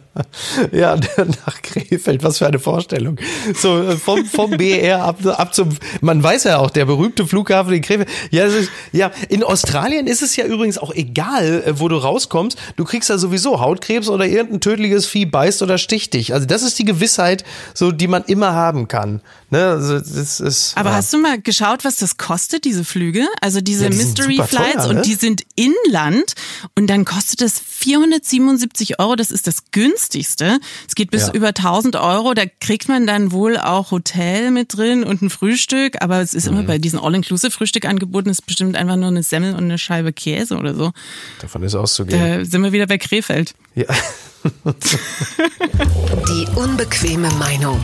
ja, 0.72 0.96
nach 1.16 1.62
Krefeld, 1.62 2.22
was 2.22 2.38
für 2.38 2.46
eine 2.46 2.55
Vorstellung. 2.58 3.16
So 3.54 3.82
äh, 3.82 3.96
vom, 3.96 4.24
vom 4.24 4.50
BR 4.50 5.02
ab, 5.02 5.24
ab 5.26 5.54
zum, 5.54 5.70
man 6.00 6.22
weiß 6.22 6.44
ja 6.44 6.58
auch, 6.58 6.70
der 6.70 6.84
berühmte 6.84 7.26
Flughafen 7.26 7.72
in 7.72 7.82
Krefeld. 7.82 8.08
Ja, 8.30 8.44
ist, 8.44 8.70
ja, 8.92 9.10
in 9.28 9.42
Australien 9.42 10.06
ist 10.06 10.22
es 10.22 10.36
ja 10.36 10.44
übrigens 10.44 10.78
auch 10.78 10.92
egal, 10.92 11.62
äh, 11.66 11.80
wo 11.80 11.88
du 11.88 11.96
rauskommst. 11.96 12.58
Du 12.76 12.84
kriegst 12.84 13.10
ja 13.10 13.18
sowieso 13.18 13.60
Hautkrebs 13.60 14.08
oder 14.08 14.26
irgendein 14.26 14.60
tödliches 14.60 15.06
Vieh 15.06 15.26
beißt 15.26 15.62
oder 15.62 15.78
sticht 15.78 16.14
dich. 16.14 16.34
Also 16.34 16.46
das 16.46 16.62
ist 16.62 16.78
die 16.78 16.84
Gewissheit, 16.84 17.44
so 17.74 17.92
die 17.92 18.08
man 18.08 18.24
immer 18.24 18.52
haben 18.52 18.88
kann. 18.88 19.20
Ne? 19.50 19.64
Also 19.64 19.98
das 19.98 20.40
ist, 20.40 20.76
Aber 20.76 20.90
ja. 20.90 20.96
hast 20.96 21.12
du 21.12 21.18
mal 21.18 21.40
geschaut, 21.40 21.84
was 21.84 21.96
das 21.98 22.16
kostet, 22.16 22.64
diese 22.64 22.84
Flüge? 22.84 23.26
Also 23.40 23.60
diese 23.60 23.84
ja, 23.84 23.90
die 23.90 23.96
Mystery 23.96 24.36
Flights 24.36 24.84
teuer, 24.84 24.92
ne? 24.92 24.98
und 24.98 25.06
die 25.06 25.14
sind 25.14 25.42
inland 25.54 26.34
und 26.74 26.88
dann 26.88 27.04
kostet 27.04 27.42
es 27.42 27.60
477 27.60 28.98
Euro. 28.98 29.14
Das 29.14 29.30
ist 29.30 29.46
das 29.46 29.70
günstigste. 29.70 30.58
Es 30.88 30.94
geht 30.94 31.10
bis 31.10 31.28
ja. 31.28 31.32
über 31.34 31.48
1000 31.48 31.96
Euro. 31.96 32.34
Da 32.34 32.45
kriegt 32.60 32.88
man 32.88 33.06
dann 33.06 33.32
wohl 33.32 33.56
auch 33.56 33.90
Hotel 33.90 34.50
mit 34.50 34.76
drin 34.76 35.04
und 35.04 35.22
ein 35.22 35.30
Frühstück. 35.30 36.02
Aber 36.02 36.20
es 36.20 36.34
ist 36.34 36.46
mhm. 36.46 36.52
immer 36.52 36.62
bei 36.64 36.78
diesen 36.78 36.98
All-Inclusive-Frühstück 36.98 37.84
angeboten, 37.84 38.28
ist 38.30 38.46
bestimmt 38.46 38.76
einfach 38.76 38.96
nur 38.96 39.08
eine 39.08 39.22
Semmel 39.22 39.54
und 39.54 39.64
eine 39.64 39.78
Scheibe 39.78 40.12
Käse 40.12 40.56
oder 40.56 40.74
so. 40.74 40.92
Davon 41.40 41.62
ist 41.62 41.74
auszugehen. 41.74 42.20
Da 42.20 42.44
sind 42.44 42.62
wir 42.62 42.72
wieder 42.72 42.86
bei 42.86 42.98
Krefeld. 42.98 43.54
Ja. 43.74 43.86
Die 46.28 46.46
unbequeme 46.56 47.30
Meinung. 47.32 47.80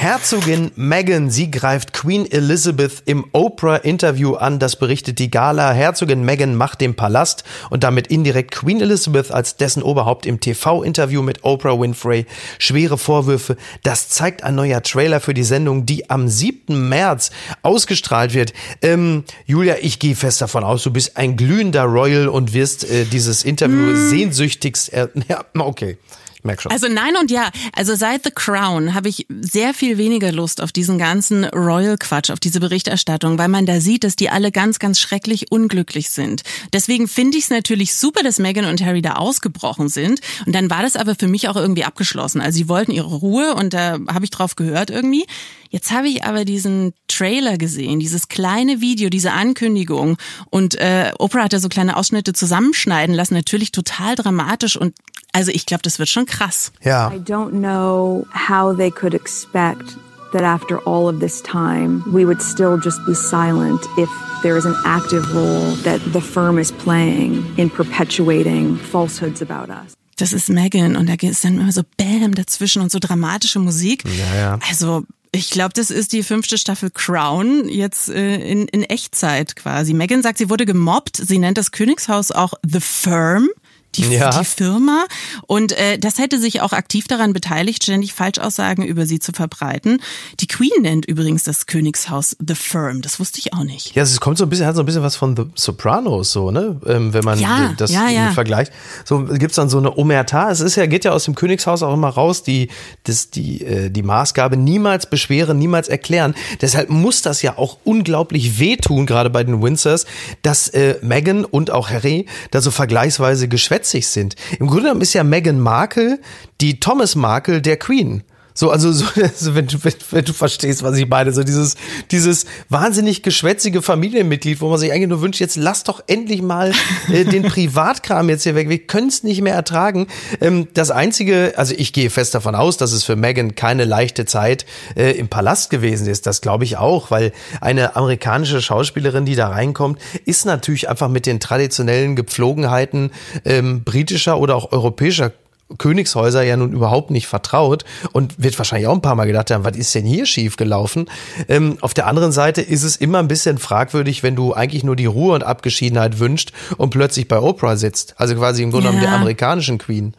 Herzogin 0.00 0.70
Meghan, 0.76 1.28
sie 1.28 1.50
greift 1.50 1.92
Queen 1.92 2.24
Elizabeth 2.24 3.02
im 3.04 3.26
Oprah-Interview 3.32 4.34
an. 4.34 4.58
Das 4.58 4.76
berichtet 4.76 5.18
die 5.18 5.30
Gala. 5.30 5.72
Herzogin 5.72 6.24
Meghan 6.24 6.54
macht 6.54 6.80
dem 6.80 6.94
Palast 6.94 7.44
und 7.68 7.84
damit 7.84 8.06
indirekt 8.06 8.50
Queen 8.50 8.80
Elizabeth 8.80 9.30
als 9.30 9.58
dessen 9.58 9.82
Oberhaupt 9.82 10.24
im 10.24 10.40
TV-Interview 10.40 11.20
mit 11.20 11.44
Oprah 11.44 11.78
Winfrey 11.78 12.24
schwere 12.58 12.96
Vorwürfe. 12.96 13.58
Das 13.82 14.08
zeigt 14.08 14.42
ein 14.42 14.54
neuer 14.54 14.82
Trailer 14.82 15.20
für 15.20 15.34
die 15.34 15.44
Sendung, 15.44 15.84
die 15.84 16.08
am 16.08 16.28
7. 16.28 16.88
März 16.88 17.30
ausgestrahlt 17.60 18.32
wird. 18.32 18.54
Ähm, 18.80 19.24
Julia, 19.44 19.74
ich 19.82 19.98
gehe 19.98 20.16
fest 20.16 20.40
davon 20.40 20.64
aus, 20.64 20.82
du 20.82 20.90
bist 20.90 21.18
ein 21.18 21.36
glühender 21.36 21.84
Royal 21.84 22.28
und 22.28 22.54
wirst 22.54 22.90
äh, 22.90 23.04
dieses 23.04 23.44
Interview 23.44 23.92
mm. 23.92 24.08
sehnsüchtigst. 24.08 24.94
Äh, 24.94 25.08
ja, 25.28 25.44
okay. 25.58 25.98
Merk 26.42 26.62
schon. 26.62 26.72
Also 26.72 26.88
nein 26.88 27.16
und 27.20 27.30
ja. 27.30 27.50
Also 27.74 27.94
seit 27.94 28.24
The 28.24 28.30
Crown 28.30 28.94
habe 28.94 29.08
ich 29.08 29.26
sehr 29.28 29.74
viel 29.74 29.98
weniger 29.98 30.32
Lust 30.32 30.60
auf 30.60 30.72
diesen 30.72 30.98
ganzen 30.98 31.44
Royal-Quatsch, 31.44 32.30
auf 32.30 32.40
diese 32.40 32.60
Berichterstattung, 32.60 33.38
weil 33.38 33.48
man 33.48 33.66
da 33.66 33.80
sieht, 33.80 34.04
dass 34.04 34.16
die 34.16 34.30
alle 34.30 34.52
ganz, 34.52 34.78
ganz 34.78 35.00
schrecklich 35.00 35.50
unglücklich 35.52 36.10
sind. 36.10 36.42
Deswegen 36.72 37.08
finde 37.08 37.38
ich 37.38 37.44
es 37.44 37.50
natürlich 37.50 37.94
super, 37.94 38.22
dass 38.22 38.38
Meghan 38.38 38.64
und 38.64 38.84
Harry 38.84 39.02
da 39.02 39.14
ausgebrochen 39.14 39.88
sind. 39.88 40.20
Und 40.46 40.54
dann 40.54 40.70
war 40.70 40.82
das 40.82 40.96
aber 40.96 41.14
für 41.14 41.28
mich 41.28 41.48
auch 41.48 41.56
irgendwie 41.56 41.84
abgeschlossen. 41.84 42.40
Also 42.40 42.56
sie 42.56 42.68
wollten 42.68 42.92
ihre 42.92 43.14
Ruhe 43.14 43.54
und 43.54 43.74
da 43.74 43.98
habe 44.08 44.24
ich 44.24 44.30
drauf 44.30 44.56
gehört 44.56 44.90
irgendwie. 44.90 45.26
Jetzt 45.70 45.92
habe 45.92 46.08
ich 46.08 46.24
aber 46.24 46.44
diesen 46.44 46.92
Trailer 47.06 47.56
gesehen, 47.56 48.00
dieses 48.00 48.26
kleine 48.28 48.80
Video, 48.80 49.08
diese 49.08 49.32
Ankündigung 49.32 50.16
und 50.50 50.74
äh, 50.74 51.12
Oprah 51.18 51.44
hat 51.44 51.52
ja 51.52 51.60
so 51.60 51.68
kleine 51.68 51.96
Ausschnitte 51.96 52.32
zusammenschneiden 52.32 53.14
lassen, 53.14 53.34
natürlich 53.34 53.70
total 53.70 54.16
dramatisch 54.16 54.76
und 54.76 54.94
also 55.32 55.52
ich 55.52 55.66
glaube, 55.66 55.82
das 55.82 56.00
wird 56.00 56.08
schon 56.08 56.26
krass. 56.26 56.72
Ja. 56.82 57.12
I 57.12 57.18
don't 57.18 57.50
know 57.50 58.26
how 58.34 58.76
they 58.76 58.90
could 58.90 59.14
expect 59.14 59.96
that 60.32 60.42
after 60.42 60.84
all 60.86 61.06
of 61.06 61.20
this 61.20 61.40
time, 61.40 62.02
we 62.06 62.26
would 62.26 62.42
still 62.42 62.76
just 62.82 62.98
be 63.06 63.14
silent 63.14 63.80
if 63.96 64.08
there 64.42 64.56
is 64.56 64.66
an 64.66 64.74
active 64.84 65.32
role 65.32 65.76
that 65.84 66.00
the 66.12 66.20
firm 66.20 66.58
is 66.58 66.72
playing 66.72 67.44
in 67.56 67.70
perpetuating 67.70 68.76
falsehoods 68.76 69.40
about 69.40 69.70
us. 69.70 69.94
Das 70.16 70.32
ist 70.32 70.50
Megan 70.50 70.96
und 70.96 71.08
da 71.08 71.14
ist 71.14 71.44
dann 71.44 71.58
immer 71.58 71.72
so 71.72 71.82
Bam 71.96 72.34
dazwischen 72.34 72.82
und 72.82 72.90
so 72.90 72.98
dramatische 72.98 73.58
Musik. 73.58 74.04
Ja, 74.04 74.36
ja. 74.36 74.58
Also 74.68 75.04
ich 75.32 75.50
glaube, 75.50 75.72
das 75.74 75.90
ist 75.90 76.12
die 76.12 76.22
fünfte 76.22 76.58
Staffel 76.58 76.90
Crown 76.90 77.68
jetzt 77.68 78.08
äh, 78.08 78.36
in, 78.36 78.66
in 78.68 78.82
Echtzeit 78.82 79.54
quasi. 79.54 79.94
Megan 79.94 80.22
sagt, 80.22 80.38
sie 80.38 80.50
wurde 80.50 80.66
gemobbt. 80.66 81.16
Sie 81.16 81.38
nennt 81.38 81.56
das 81.56 81.70
Königshaus 81.70 82.32
auch 82.32 82.54
The 82.66 82.80
Firm 82.80 83.48
die, 83.94 84.02
Ja. 84.14 84.30
die 84.38 84.44
Firma. 84.44 85.04
Und 85.46 85.72
äh, 85.72 85.98
das 85.98 86.18
hätte 86.18 86.38
sich 86.38 86.60
auch 86.60 86.72
aktiv 86.72 87.06
daran 87.08 87.32
beteiligt, 87.32 87.82
ständig 87.82 88.12
Falschaussagen 88.14 88.84
über 88.84 89.06
sie 89.06 89.18
zu 89.18 89.32
verbreiten. 89.32 90.00
Die 90.40 90.46
Queen 90.46 90.70
nennt 90.82 91.06
übrigens 91.06 91.42
das 91.44 91.66
Königshaus 91.66 92.36
The 92.46 92.54
Firm. 92.54 93.02
Das 93.02 93.20
wusste 93.20 93.38
ich 93.38 93.52
auch 93.52 93.64
nicht. 93.64 93.94
Ja, 93.94 94.02
es 94.02 94.20
kommt 94.20 94.38
so 94.38 94.44
ein 94.44 94.50
bisschen, 94.50 94.66
hat 94.66 94.76
so 94.76 94.82
ein 94.82 94.86
bisschen 94.86 95.02
was 95.02 95.16
von 95.16 95.36
The 95.36 95.44
Sopranos, 95.54 96.32
so, 96.32 96.50
ne? 96.50 96.80
Ähm, 96.86 97.12
wenn 97.12 97.24
man 97.24 97.38
Ja, 97.38 97.74
das 97.76 97.92
ja, 97.92 98.08
ja. 98.08 98.30
vergleicht. 98.32 98.72
So 99.04 99.24
gibt's 99.24 99.56
dann 99.56 99.68
so 99.68 99.78
eine 99.78 99.96
Omerta. 99.96 100.50
Es 100.50 100.60
ist 100.60 100.76
ja, 100.76 100.86
geht 100.86 101.04
ja 101.04 101.12
aus 101.12 101.24
dem 101.24 101.34
Königshaus 101.34 101.82
auch 101.82 101.94
immer 101.94 102.08
raus, 102.08 102.42
die, 102.42 102.68
das, 103.04 103.30
die, 103.30 103.62
äh, 103.64 103.90
die 103.90 104.02
Maßgabe 104.02 104.56
niemals 104.56 105.08
beschweren, 105.08 105.58
niemals 105.58 105.88
erklären. 105.88 106.34
Deshalb 106.60 106.90
muss 106.90 107.22
das 107.22 107.42
ja 107.42 107.58
auch 107.58 107.78
unglaublich 107.84 108.58
wehtun, 108.58 109.06
gerade 109.06 109.30
bei 109.30 109.44
den 109.44 109.62
Windsors, 109.62 110.06
dass 110.42 110.68
äh, 110.68 110.96
Meghan 111.02 111.44
und 111.44 111.70
auch 111.70 111.90
Harry 111.90 112.26
da 112.50 112.60
so 112.60 112.70
vergleichsweise 112.70 113.48
geschwätzig 113.80 114.06
sind. 114.06 114.36
Im 114.58 114.66
Grunde 114.66 114.84
genommen 114.84 115.00
ist 115.00 115.14
ja 115.14 115.24
Meghan 115.24 115.60
Markle 115.60 116.20
die 116.60 116.80
Thomas 116.80 117.16
Markle 117.16 117.62
der 117.62 117.78
Queen. 117.78 118.22
So, 118.60 118.70
also, 118.70 118.92
so, 118.92 119.06
also 119.22 119.54
wenn, 119.54 119.68
du, 119.68 119.82
wenn, 119.82 119.94
wenn 120.10 120.24
du 120.26 120.34
verstehst, 120.34 120.82
was 120.82 120.94
ich 120.98 121.08
meine, 121.08 121.32
so 121.32 121.42
dieses, 121.42 121.76
dieses 122.10 122.44
wahnsinnig 122.68 123.22
geschwätzige 123.22 123.80
Familienmitglied, 123.80 124.60
wo 124.60 124.68
man 124.68 124.78
sich 124.78 124.92
eigentlich 124.92 125.08
nur 125.08 125.22
wünscht, 125.22 125.40
jetzt 125.40 125.56
lass 125.56 125.82
doch 125.82 126.02
endlich 126.08 126.42
mal 126.42 126.72
äh, 127.10 127.24
den 127.24 127.42
Privatkram 127.44 128.28
jetzt 128.28 128.42
hier 128.42 128.54
weg. 128.54 128.68
Wir 128.68 128.80
können 128.80 129.08
es 129.08 129.22
nicht 129.22 129.40
mehr 129.40 129.54
ertragen. 129.54 130.08
Ähm, 130.42 130.68
das 130.74 130.90
Einzige, 130.90 131.54
also 131.56 131.72
ich 131.74 131.94
gehe 131.94 132.10
fest 132.10 132.34
davon 132.34 132.54
aus, 132.54 132.76
dass 132.76 132.92
es 132.92 133.02
für 133.02 133.16
Meghan 133.16 133.54
keine 133.54 133.86
leichte 133.86 134.26
Zeit 134.26 134.66
äh, 134.94 135.12
im 135.12 135.28
Palast 135.28 135.70
gewesen 135.70 136.06
ist. 136.06 136.26
Das 136.26 136.42
glaube 136.42 136.64
ich 136.64 136.76
auch, 136.76 137.10
weil 137.10 137.32
eine 137.62 137.96
amerikanische 137.96 138.60
Schauspielerin, 138.60 139.24
die 139.24 139.36
da 139.36 139.48
reinkommt, 139.48 139.98
ist 140.26 140.44
natürlich 140.44 140.90
einfach 140.90 141.08
mit 141.08 141.24
den 141.24 141.40
traditionellen 141.40 142.14
Gepflogenheiten 142.14 143.10
ähm, 143.46 143.84
britischer 143.84 144.38
oder 144.38 144.54
auch 144.54 144.70
europäischer 144.70 145.32
Königshäuser 145.78 146.42
ja 146.42 146.56
nun 146.56 146.72
überhaupt 146.72 147.10
nicht 147.10 147.26
vertraut 147.26 147.84
und 148.12 148.42
wird 148.42 148.58
wahrscheinlich 148.58 148.88
auch 148.88 148.94
ein 148.94 149.02
paar 149.02 149.14
Mal 149.14 149.26
gedacht 149.26 149.50
haben, 149.50 149.64
was 149.64 149.76
ist 149.76 149.94
denn 149.94 150.04
hier 150.04 150.26
schief 150.26 150.56
gelaufen? 150.56 151.06
Ähm, 151.48 151.78
auf 151.80 151.94
der 151.94 152.06
anderen 152.06 152.32
Seite 152.32 152.60
ist 152.62 152.82
es 152.82 152.96
immer 152.96 153.18
ein 153.18 153.28
bisschen 153.28 153.58
fragwürdig, 153.58 154.22
wenn 154.22 154.36
du 154.36 154.54
eigentlich 154.54 154.84
nur 154.84 154.96
die 154.96 155.06
Ruhe 155.06 155.34
und 155.34 155.44
Abgeschiedenheit 155.44 156.18
wünscht 156.18 156.52
und 156.76 156.90
plötzlich 156.90 157.28
bei 157.28 157.38
Oprah 157.40 157.76
sitzt. 157.76 158.14
Also 158.16 158.34
quasi 158.34 158.62
im 158.62 158.70
Grunde 158.70 158.88
genommen 158.88 159.02
Ja. 159.02 159.10
der 159.10 159.18
amerikanischen 159.18 159.78
Queen. 159.78 160.14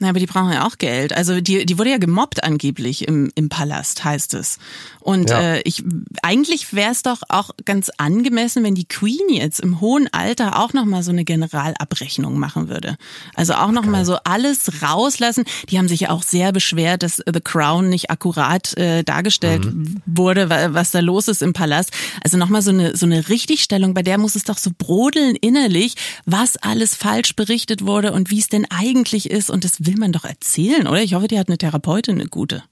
Na, 0.00 0.08
aber 0.08 0.18
die 0.18 0.26
brauchen 0.26 0.52
ja 0.52 0.66
auch 0.66 0.76
Geld. 0.78 1.12
Also 1.16 1.40
die, 1.40 1.64
die 1.66 1.78
wurde 1.78 1.90
ja 1.90 1.98
gemobbt 1.98 2.42
angeblich 2.42 3.06
im, 3.06 3.30
im 3.36 3.48
Palast, 3.48 4.04
heißt 4.04 4.34
es. 4.34 4.58
Und 5.00 5.30
Ja. 5.30 5.40
äh, 5.40 5.62
ich 5.64 5.84
eigentlich 6.22 6.72
wäre 6.74 6.90
es 6.90 7.02
doch 7.02 7.22
auch 7.28 7.50
ganz 7.64 7.90
angemessen, 7.96 8.64
wenn 8.64 8.74
die 8.74 8.86
Queen 8.88 9.28
jetzt 9.30 9.60
im 9.60 9.80
hohen 9.80 10.08
Alter 10.12 10.58
auch 10.58 10.72
noch 10.72 10.84
mal 10.84 11.02
so 11.04 11.10
eine 11.12 11.24
Generalabrechnung 11.24 12.38
machen 12.38 12.68
würde. 12.68 12.96
Also 13.34 13.54
auch 13.54 13.70
noch 13.70 13.84
mal 13.86 14.04
so 14.04 14.16
alles 14.24 14.82
rauslassen. 14.82 15.44
Die 15.68 15.78
haben 15.78 15.88
sich 15.88 16.00
ja 16.00 16.10
auch 16.10 16.22
sehr 16.24 16.52
beschwert, 16.52 17.02
dass 17.04 17.22
The 17.32 17.40
Crown 17.40 17.88
nicht 17.88 18.10
akkurat 18.10 18.76
äh, 18.76 19.04
dargestellt 19.04 19.64
Mhm. 19.64 20.02
wurde, 20.06 20.50
wa- 20.50 20.74
was 20.74 20.90
da 20.90 21.00
los 21.00 21.28
ist 21.28 21.40
im 21.42 21.52
Palast. 21.52 21.90
Also 22.22 22.36
noch 22.36 22.48
mal 22.48 22.62
so 22.62 22.70
eine 22.70 22.96
so 22.96 23.06
eine 23.06 23.28
Richtigstellung, 23.28 23.94
bei 23.94 24.02
der 24.02 24.18
muss 24.18 24.34
es 24.34 24.42
doch 24.44 24.58
so 24.58 24.70
brodeln 24.76 25.36
innerlich, 25.36 25.94
was 26.26 26.56
alles 26.56 26.94
falsch 26.96 27.36
berichtet 27.36 27.86
wurde 27.86 28.12
und 28.12 28.30
wie 28.30 28.40
es 28.40 28.48
denn 28.48 28.66
eigentlich 28.70 29.30
ist. 29.30 29.50
Und 29.50 29.64
das 29.64 29.83
will 29.86 29.96
man 29.96 30.12
doch 30.12 30.24
erzählen, 30.24 30.86
oder? 30.86 31.02
Ich 31.02 31.14
hoffe, 31.14 31.28
die 31.28 31.38
hat 31.38 31.48
eine 31.48 31.58
Therapeutin, 31.58 32.16
eine 32.20 32.28
gute. 32.28 32.62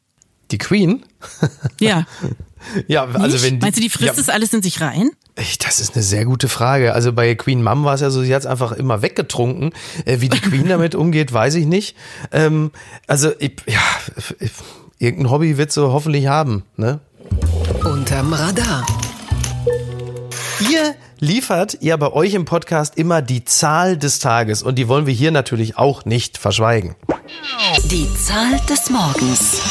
Die 0.51 0.59
Queen? 0.59 1.05
Ja. 1.81 2.07
Ja, 2.87 3.07
also 3.07 3.27
Nicht? 3.27 3.43
wenn 3.43 3.55
die, 3.59 3.65
Meinst 3.65 3.79
du, 3.79 3.83
die 3.83 3.89
frisst 3.91 4.07
ja, 4.07 4.13
das 4.15 4.29
alles 4.29 4.53
in 4.55 4.63
sich 4.63 4.81
rein? 4.81 5.11
Ich- 5.37 5.59
Das 5.59 5.81
ist 5.81 5.95
eine 5.95 6.03
sehr 6.05 6.25
gute 6.25 6.49
Frage. 6.49 6.93
Also 6.95 7.13
bei 7.13 7.35
Queen 7.35 7.61
Mom 7.63 7.83
war 7.85 7.95
es 7.95 8.01
ja 8.03 8.11
so, 8.11 8.23
sie 8.23 8.33
hat 8.33 8.43
es 8.43 8.47
einfach 8.47 8.71
immer 8.71 9.03
weggetrunken. 9.03 9.73
Äh, 10.05 10.21
wie 10.21 10.29
die 10.29 10.39
Queen 10.41 10.69
damit 10.69 10.95
umgeht, 10.95 11.33
weiß 11.33 11.57
ich 11.57 11.67
nicht. 11.67 11.97
Ähm, 12.31 12.71
also 13.09 13.33
ich, 13.41 13.55
ja, 13.67 13.81
ich, 14.39 14.53
irgendein 14.99 15.31
Hobby 15.33 15.59
wird 15.59 15.73
sie 15.73 15.83
hoffentlich 15.83 16.29
haben. 16.29 16.63
Ne? 16.77 17.01
Unterm 17.85 18.33
Radar. 18.33 18.87
Ihr 20.71 20.95
liefert 21.23 21.79
ja 21.81 21.97
bei 21.97 22.13
euch 22.13 22.35
im 22.35 22.45
Podcast 22.45 22.99
immer 22.99 23.23
die 23.23 23.45
Zahl 23.45 23.97
des 23.97 24.19
Tages 24.19 24.63
und 24.63 24.75
die 24.75 24.89
wollen 24.89 25.07
wir 25.07 25.15
hier 25.15 25.31
natürlich 25.31 25.79
auch 25.79 26.05
nicht 26.05 26.37
verschweigen. 26.37 26.97
Die 27.85 28.09
Zahl 28.17 28.59
des 28.69 28.91
Morgens. 28.91 29.63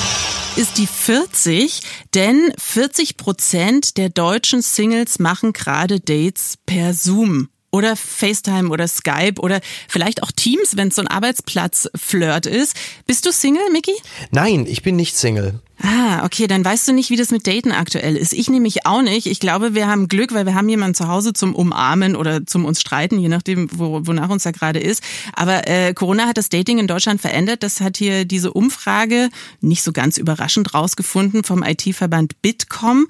ist 0.55 0.77
die 0.77 0.87
40, 0.87 1.81
denn 2.15 2.53
40 2.57 3.17
Prozent 3.17 3.97
der 3.97 4.07
deutschen 4.07 4.61
Singles 4.61 5.19
machen 5.19 5.51
gerade 5.51 5.99
Dates 5.99 6.55
per 6.65 6.93
Zoom. 6.93 7.49
Oder 7.73 7.95
FaceTime 7.95 8.69
oder 8.69 8.87
Skype 8.87 9.39
oder 9.39 9.61
vielleicht 9.87 10.23
auch 10.23 10.31
Teams, 10.31 10.75
wenn 10.75 10.89
es 10.89 10.95
so 10.95 11.01
ein 11.01 11.07
Arbeitsplatz-Flirt 11.07 12.45
ist. 12.45 12.75
Bist 13.07 13.25
du 13.25 13.31
Single, 13.31 13.69
Mickey? 13.71 13.95
Nein, 14.31 14.65
ich 14.67 14.83
bin 14.83 14.97
nicht 14.97 15.17
Single. 15.17 15.61
Ah, 15.83 16.23
okay, 16.25 16.45
dann 16.45 16.63
weißt 16.63 16.87
du 16.87 16.93
nicht, 16.93 17.09
wie 17.09 17.15
das 17.15 17.31
mit 17.31 17.47
Daten 17.47 17.71
aktuell 17.71 18.15
ist. 18.15 18.33
Ich 18.33 18.49
nämlich 18.49 18.85
auch 18.85 19.01
nicht. 19.01 19.25
Ich 19.25 19.39
glaube, 19.39 19.73
wir 19.73 19.87
haben 19.87 20.07
Glück, 20.07 20.31
weil 20.33 20.45
wir 20.45 20.53
haben 20.53 20.69
jemanden 20.69 20.93
zu 20.93 21.07
Hause 21.07 21.33
zum 21.33 21.55
Umarmen 21.55 22.15
oder 22.15 22.45
zum 22.45 22.65
uns 22.65 22.81
streiten, 22.81 23.17
je 23.17 23.29
nachdem, 23.29 23.67
wo, 23.73 24.05
wonach 24.05 24.29
uns 24.29 24.43
da 24.43 24.51
gerade 24.51 24.79
ist. 24.79 25.01
Aber 25.33 25.67
äh, 25.67 25.93
Corona 25.95 26.27
hat 26.27 26.37
das 26.37 26.49
Dating 26.49 26.77
in 26.77 26.87
Deutschland 26.87 27.19
verändert. 27.19 27.63
Das 27.63 27.81
hat 27.81 27.97
hier 27.97 28.25
diese 28.25 28.53
Umfrage 28.53 29.29
nicht 29.59 29.81
so 29.81 29.91
ganz 29.91 30.17
überraschend 30.17 30.73
rausgefunden 30.73 31.43
vom 31.43 31.63
IT-Verband 31.63 32.41
Bitkom. 32.43 33.07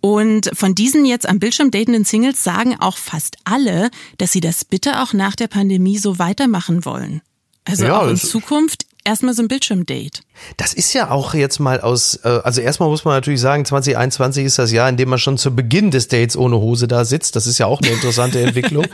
Und 0.00 0.50
von 0.54 0.74
diesen 0.74 1.04
jetzt 1.04 1.28
am 1.28 1.38
Bildschirm 1.38 1.70
datenden 1.70 2.04
Singles 2.04 2.42
sagen 2.42 2.76
auch 2.80 2.96
fast 2.96 3.36
alle, 3.44 3.90
dass 4.16 4.32
sie 4.32 4.40
das 4.40 4.64
bitte 4.64 5.02
auch 5.02 5.12
nach 5.12 5.36
der 5.36 5.48
Pandemie 5.48 5.98
so 5.98 6.18
weitermachen 6.18 6.86
wollen. 6.86 7.20
Also 7.66 7.84
Ja, 7.84 8.00
auch 8.00 8.08
in 8.08 8.16
Zukunft 8.16 8.86
erstmal 9.04 9.34
so 9.34 9.42
ein 9.42 9.48
Bildschirmdate. 9.48 10.22
Das 10.56 10.74
ist 10.74 10.92
ja 10.92 11.10
auch 11.10 11.34
jetzt 11.34 11.60
mal 11.60 11.80
aus, 11.80 12.16
äh, 12.24 12.40
also 12.42 12.60
erstmal 12.60 12.88
muss 12.88 13.04
man 13.04 13.14
natürlich 13.14 13.40
sagen, 13.40 13.64
2021 13.64 14.44
ist 14.44 14.58
das 14.58 14.72
Jahr, 14.72 14.88
in 14.88 14.96
dem 14.96 15.08
man 15.08 15.18
schon 15.18 15.38
zu 15.38 15.54
Beginn 15.54 15.90
des 15.90 16.08
Dates 16.08 16.36
ohne 16.36 16.56
Hose 16.56 16.88
da 16.88 17.04
sitzt. 17.04 17.36
Das 17.36 17.46
ist 17.46 17.58
ja 17.58 17.66
auch 17.66 17.80
eine 17.80 17.92
interessante 17.92 18.40
Entwicklung. 18.42 18.86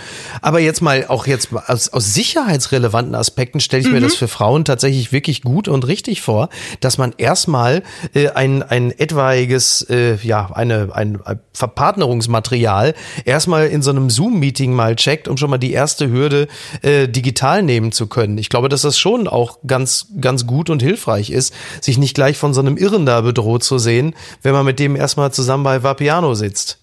Aber 0.43 0.61
jetzt 0.61 0.83
mal, 0.83 1.07
auch 1.09 1.27
jetzt 1.27 1.49
aus, 1.67 1.89
aus 1.89 2.15
sicherheitsrelevanten 2.15 3.15
Aspekten 3.15 3.61
stelle 3.61 3.83
ich 3.83 3.91
mir 3.91 4.01
das 4.01 4.15
für 4.15 4.29
Frauen 4.29 4.65
tatsächlich 4.65 5.13
wirklich 5.13 5.43
gut 5.43 5.69
und 5.69 5.87
richtig 5.87 6.23
vor, 6.23 6.51
dass 6.81 6.99
man 6.99 7.15
erstmal 7.17 7.83
äh, 8.15 8.29
ein, 8.29 8.63
ein 8.63 8.91
etwaiges, 8.97 9.83
äh, 9.89 10.17
ja, 10.23 10.51
eine, 10.53 10.91
ein, 10.93 11.21
ein 11.25 11.41
Verpartnerungsmaterial 11.53 12.95
erstmal 13.25 13.69
in 13.69 13.83
so 13.83 13.91
einem 13.91 14.11
Zoom-Meeting 14.11 14.73
mal 14.73 14.97
checkt, 14.97 15.29
um 15.29 15.37
schon 15.37 15.51
mal 15.51 15.59
die 15.59 15.73
erste 15.73 16.11
Hürde 16.11 16.49
äh, 16.83 17.09
digital 17.09 17.63
nehmen 17.63 17.93
zu 17.93 18.07
können. 18.07 18.39
Ich 18.39 18.49
glaube, 18.49 18.69
dass 18.69 18.83
das 18.83 18.99
schon 18.99 19.27
auch 19.27 19.59
ganz, 19.67 20.09
ganz 20.21 20.47
gut 20.47 20.71
und 20.71 20.83
hilfreich 20.83 21.30
ist, 21.33 21.55
sich 21.81 21.99
nicht 21.99 22.15
gleich 22.15 22.37
von 22.37 22.55
so 22.55 22.61
einem 22.61 22.77
Irren 22.77 23.07
da 23.07 23.21
bedroht 23.21 23.63
zu 23.63 23.79
sehen, 23.79 24.15
wenn 24.43 24.53
man 24.53 24.67
mit 24.67 24.79
dem 24.79 24.97
erstmal 24.97 25.33
zusammen 25.33 25.65
bei 25.65 25.83
Vapiano 25.83 26.35
sitzt. 26.35 26.80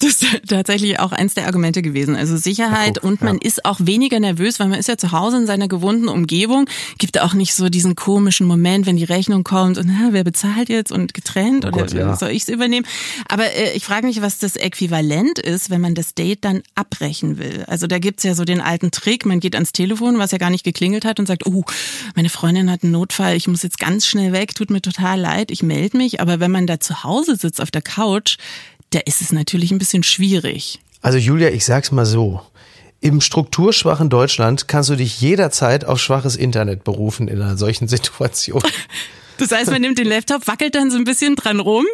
Das 0.00 0.22
ist 0.22 0.26
tatsächlich 0.48 0.98
auch 0.98 1.12
eins 1.12 1.34
der 1.34 1.46
Argumente 1.46 1.82
gewesen. 1.82 2.16
Also 2.16 2.36
Sicherheit 2.36 2.98
und 2.98 3.22
man 3.22 3.38
ist 3.38 3.64
auch 3.64 3.78
weniger 3.80 4.20
nervös, 4.20 4.60
weil 4.60 4.68
man 4.68 4.78
ist 4.78 4.88
ja 4.88 4.96
zu 4.96 5.12
Hause 5.12 5.38
in 5.38 5.46
seiner 5.46 5.68
gewohnten 5.68 6.08
Umgebung. 6.08 6.68
Gibt 6.98 7.20
auch 7.20 7.34
nicht 7.34 7.54
so 7.54 7.68
diesen 7.68 7.94
komischen 7.94 8.46
Moment, 8.46 8.86
wenn 8.86 8.96
die 8.96 9.04
Rechnung 9.04 9.44
kommt 9.44 9.78
und 9.78 9.86
na, 9.86 10.08
wer 10.12 10.24
bezahlt 10.24 10.68
jetzt 10.68 10.92
und 10.92 11.14
getrennt 11.14 11.64
oder 11.64 11.76
Oh 11.76 11.80
Gott, 11.80 11.92
ja. 11.92 12.16
soll 12.16 12.30
ich 12.30 12.42
es 12.42 12.48
übernehmen? 12.48 12.86
Aber 13.28 13.44
äh, 13.44 13.72
ich 13.74 13.84
frage 13.84 14.06
mich, 14.06 14.22
was 14.22 14.38
das 14.38 14.56
Äquivalent 14.56 15.38
ist, 15.38 15.70
wenn 15.70 15.80
man 15.80 15.94
das 15.94 16.14
Date 16.14 16.44
dann 16.44 16.62
abbrechen 16.74 17.38
will. 17.38 17.64
Also 17.66 17.86
da 17.86 17.98
gibt's 17.98 18.22
ja 18.22 18.34
so 18.34 18.44
den 18.44 18.60
alten 18.60 18.90
Trick, 18.90 19.26
man 19.26 19.40
geht 19.40 19.54
ans 19.54 19.72
Telefon, 19.72 20.18
was 20.18 20.30
ja 20.30 20.38
gar 20.38 20.50
nicht 20.50 20.64
geklingelt 20.64 21.04
hat 21.04 21.20
und 21.20 21.26
sagt, 21.26 21.46
oh, 21.46 21.64
meine 22.14 22.28
Freundin 22.28 22.70
hat 22.70 22.82
einen 22.82 22.92
Notfall, 22.92 23.36
ich 23.36 23.48
muss 23.48 23.62
jetzt 23.62 23.78
ganz 23.78 24.06
schnell 24.06 24.32
weg, 24.32 24.54
tut 24.54 24.70
mir 24.70 24.82
total 24.82 25.20
leid, 25.20 25.50
ich 25.50 25.62
melde 25.62 25.96
mich. 25.96 26.20
Aber 26.20 26.40
wenn 26.40 26.50
man 26.50 26.66
da 26.66 26.80
zu 26.80 27.04
Hause 27.04 27.36
sitzt 27.36 27.60
auf 27.60 27.70
der 27.70 27.82
Couch, 27.82 28.36
da 28.90 29.00
ist 29.00 29.20
es 29.20 29.32
natürlich 29.32 29.70
ein 29.72 29.78
bisschen 29.78 30.02
schwierig. 30.02 30.80
Also 31.02 31.18
Julia, 31.18 31.50
ich 31.50 31.64
sag's 31.64 31.92
mal 31.92 32.06
so. 32.06 32.40
Im 33.00 33.20
strukturschwachen 33.20 34.08
Deutschland 34.08 34.68
kannst 34.68 34.88
du 34.90 34.96
dich 34.96 35.20
jederzeit 35.20 35.84
auf 35.84 36.00
schwaches 36.00 36.34
Internet 36.34 36.82
berufen 36.84 37.28
in 37.28 37.40
einer 37.42 37.56
solchen 37.56 37.88
Situation. 37.96 38.62
Das 39.38 39.50
heißt, 39.52 39.70
man 39.70 39.82
nimmt 39.82 39.98
den 39.98 40.06
Laptop, 40.08 40.46
wackelt 40.46 40.74
dann 40.74 40.90
so 40.90 40.96
ein 40.96 41.04
bisschen 41.04 41.36
dran 41.36 41.60
rum 41.60 41.84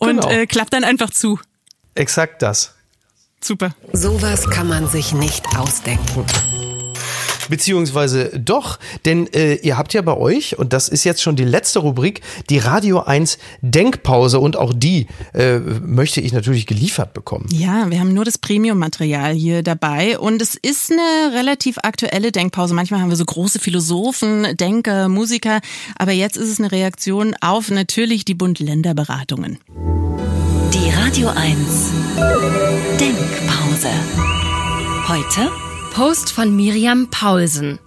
und 0.00 0.20
Genau. 0.20 0.28
äh, 0.30 0.46
klappt 0.48 0.72
dann 0.72 0.82
einfach 0.82 1.10
zu. 1.10 1.38
Exakt 1.94 2.42
das. 2.42 2.74
Super. 3.40 3.72
Sowas 3.92 4.50
kann 4.50 4.66
man 4.66 4.88
sich 4.88 5.12
nicht 5.12 5.44
ausdenken. 5.56 6.24
Beziehungsweise 7.48 8.30
doch, 8.38 8.78
denn 9.04 9.26
äh, 9.32 9.54
ihr 9.54 9.78
habt 9.78 9.94
ja 9.94 10.02
bei 10.02 10.16
euch, 10.16 10.58
und 10.58 10.72
das 10.72 10.88
ist 10.88 11.04
jetzt 11.04 11.22
schon 11.22 11.36
die 11.36 11.44
letzte 11.44 11.80
Rubrik, 11.80 12.20
die 12.50 12.58
Radio 12.58 13.00
1 13.00 13.38
Denkpause 13.62 14.38
und 14.38 14.56
auch 14.56 14.72
die 14.74 15.06
äh, 15.34 15.58
möchte 15.58 16.20
ich 16.20 16.32
natürlich 16.32 16.66
geliefert 16.66 17.14
bekommen. 17.14 17.46
Ja, 17.50 17.90
wir 17.90 18.00
haben 18.00 18.14
nur 18.14 18.24
das 18.24 18.38
Premium-Material 18.38 19.32
hier 19.32 19.62
dabei 19.62 20.18
und 20.18 20.42
es 20.42 20.54
ist 20.54 20.90
eine 20.92 21.34
relativ 21.34 21.78
aktuelle 21.82 22.32
Denkpause. 22.32 22.74
Manchmal 22.74 23.00
haben 23.00 23.10
wir 23.10 23.16
so 23.16 23.24
große 23.24 23.58
Philosophen, 23.58 24.56
Denker, 24.56 25.08
Musiker, 25.08 25.60
aber 25.98 26.12
jetzt 26.12 26.36
ist 26.36 26.48
es 26.48 26.58
eine 26.58 26.72
Reaktion 26.72 27.34
auf 27.40 27.70
natürlich 27.70 28.24
die 28.24 28.34
Bund-Länder-Beratungen. 28.34 29.58
Die 30.74 30.90
Radio 30.90 31.28
1 31.28 31.92
Denkpause. 32.98 33.90
Heute 35.06 35.67
Post 35.92 36.32
von 36.32 36.54
Miriam 36.54 37.08
Paulsen. 37.10 37.78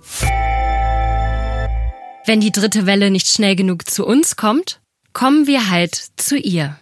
Wenn 2.26 2.42
die 2.42 2.52
dritte 2.52 2.86
Welle 2.86 3.10
nicht 3.10 3.28
schnell 3.32 3.56
genug 3.56 3.90
zu 3.90 4.06
uns 4.06 4.36
kommt, 4.36 4.80
kommen 5.14 5.48
wir 5.48 5.70
halt 5.70 5.96
zu 6.18 6.38
ihr. 6.38 6.78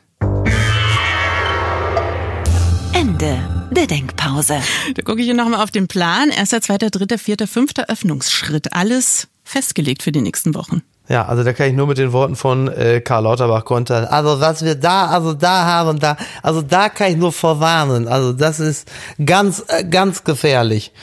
Ende 2.94 3.68
der 3.72 3.88
Denkpause. 3.88 4.62
Da 4.96 5.02
gucke 5.04 5.20
ich 5.20 5.26
hier 5.26 5.36
nochmal 5.36 5.62
auf 5.62 5.72
den 5.72 5.88
Plan. 5.88 6.30
Erster, 6.30 6.62
zweiter, 6.62 6.90
dritter, 6.90 7.18
vierter, 7.18 7.48
fünfter 7.48 7.90
Öffnungsschritt. 7.90 8.74
Alles 8.74 9.28
festgelegt 9.44 10.04
für 10.04 10.12
die 10.12 10.22
nächsten 10.22 10.56
Wochen. 10.56 10.82
Ja, 11.10 11.26
also 11.26 11.44
da 11.44 11.54
kann 11.54 11.70
ich 11.70 11.74
nur 11.74 11.88
mit 11.88 11.98
den 11.98 12.14
Worten 12.14 12.36
von 12.36 12.68
äh, 12.68 13.02
Karl 13.02 13.24
Lauterbach 13.24 13.66
kontern. 13.66 14.06
Also 14.06 14.40
was 14.40 14.64
wir 14.64 14.76
da, 14.76 15.08
also 15.08 15.34
da 15.34 15.66
haben, 15.66 16.00
da, 16.00 16.16
also 16.44 16.62
da 16.62 16.88
kann 16.88 17.12
ich 17.12 17.18
nur 17.18 17.34
vorwarnen. 17.34 18.08
Also 18.08 18.32
das 18.32 18.60
ist 18.60 18.90
ganz, 19.26 19.66
äh, 19.68 19.84
ganz 19.84 20.24
gefährlich. 20.24 20.94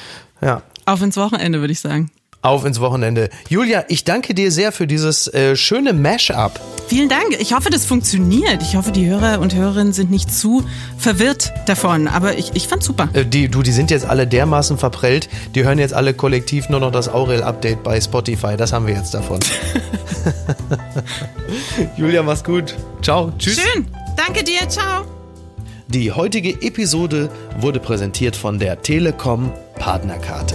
Ja. 0.41 0.63
Auf 0.85 1.03
ins 1.03 1.17
Wochenende, 1.17 1.59
würde 1.59 1.73
ich 1.73 1.81
sagen. 1.81 2.13
Auf 2.47 2.65
ins 2.65 2.79
Wochenende. 2.79 3.29
Julia, 3.49 3.85
ich 3.89 4.05
danke 4.05 4.33
dir 4.33 4.53
sehr 4.53 4.71
für 4.71 4.87
dieses 4.87 5.27
äh, 5.27 5.57
schöne 5.57 5.93
Mash-up. 5.93 6.61
Vielen 6.87 7.09
Dank. 7.09 7.37
Ich 7.41 7.53
hoffe, 7.53 7.71
das 7.71 7.85
funktioniert. 7.85 8.63
Ich 8.63 8.77
hoffe, 8.77 8.93
die 8.93 9.05
Hörer 9.05 9.41
und 9.41 9.57
Hörerinnen 9.57 9.93
sind 9.93 10.13
nicht 10.13 10.33
zu 10.33 10.63
verwirrt 10.97 11.53
davon. 11.67 12.07
Aber 12.07 12.39
ich, 12.39 12.53
ich 12.55 12.69
fand's 12.69 12.87
super. 12.87 13.09
Äh, 13.15 13.25
die, 13.25 13.49
du, 13.49 13.65
die 13.65 13.73
sind 13.73 13.91
jetzt 13.91 14.07
alle 14.07 14.29
dermaßen 14.29 14.79
verprellt. 14.79 15.29
Die 15.57 15.65
hören 15.65 15.81
jetzt 15.81 15.93
alle 15.93 16.15
kollektiv 16.15 16.69
nur 16.69 16.79
noch 16.79 16.93
das 16.93 17.09
Aurel-Update 17.09 17.83
bei 17.83 18.01
Spotify. 18.01 18.57
Das 18.57 18.73
haben 18.73 18.87
wir 18.87 18.95
jetzt 18.95 19.13
davon. 19.13 19.41
Julia, 21.97 22.23
mach's 22.23 22.45
gut. 22.45 22.77
Ciao. 23.03 23.33
Tschüss. 23.37 23.59
Schön. 23.59 23.89
Danke 24.17 24.45
dir. 24.45 24.69
Ciao. 24.69 25.05
Die 25.89 26.13
heutige 26.13 26.63
Episode 26.63 27.29
wurde 27.59 27.81
präsentiert 27.81 28.37
von 28.37 28.61
der 28.61 28.83
Telekom 28.83 29.51
Partnerkarte. 29.81 30.55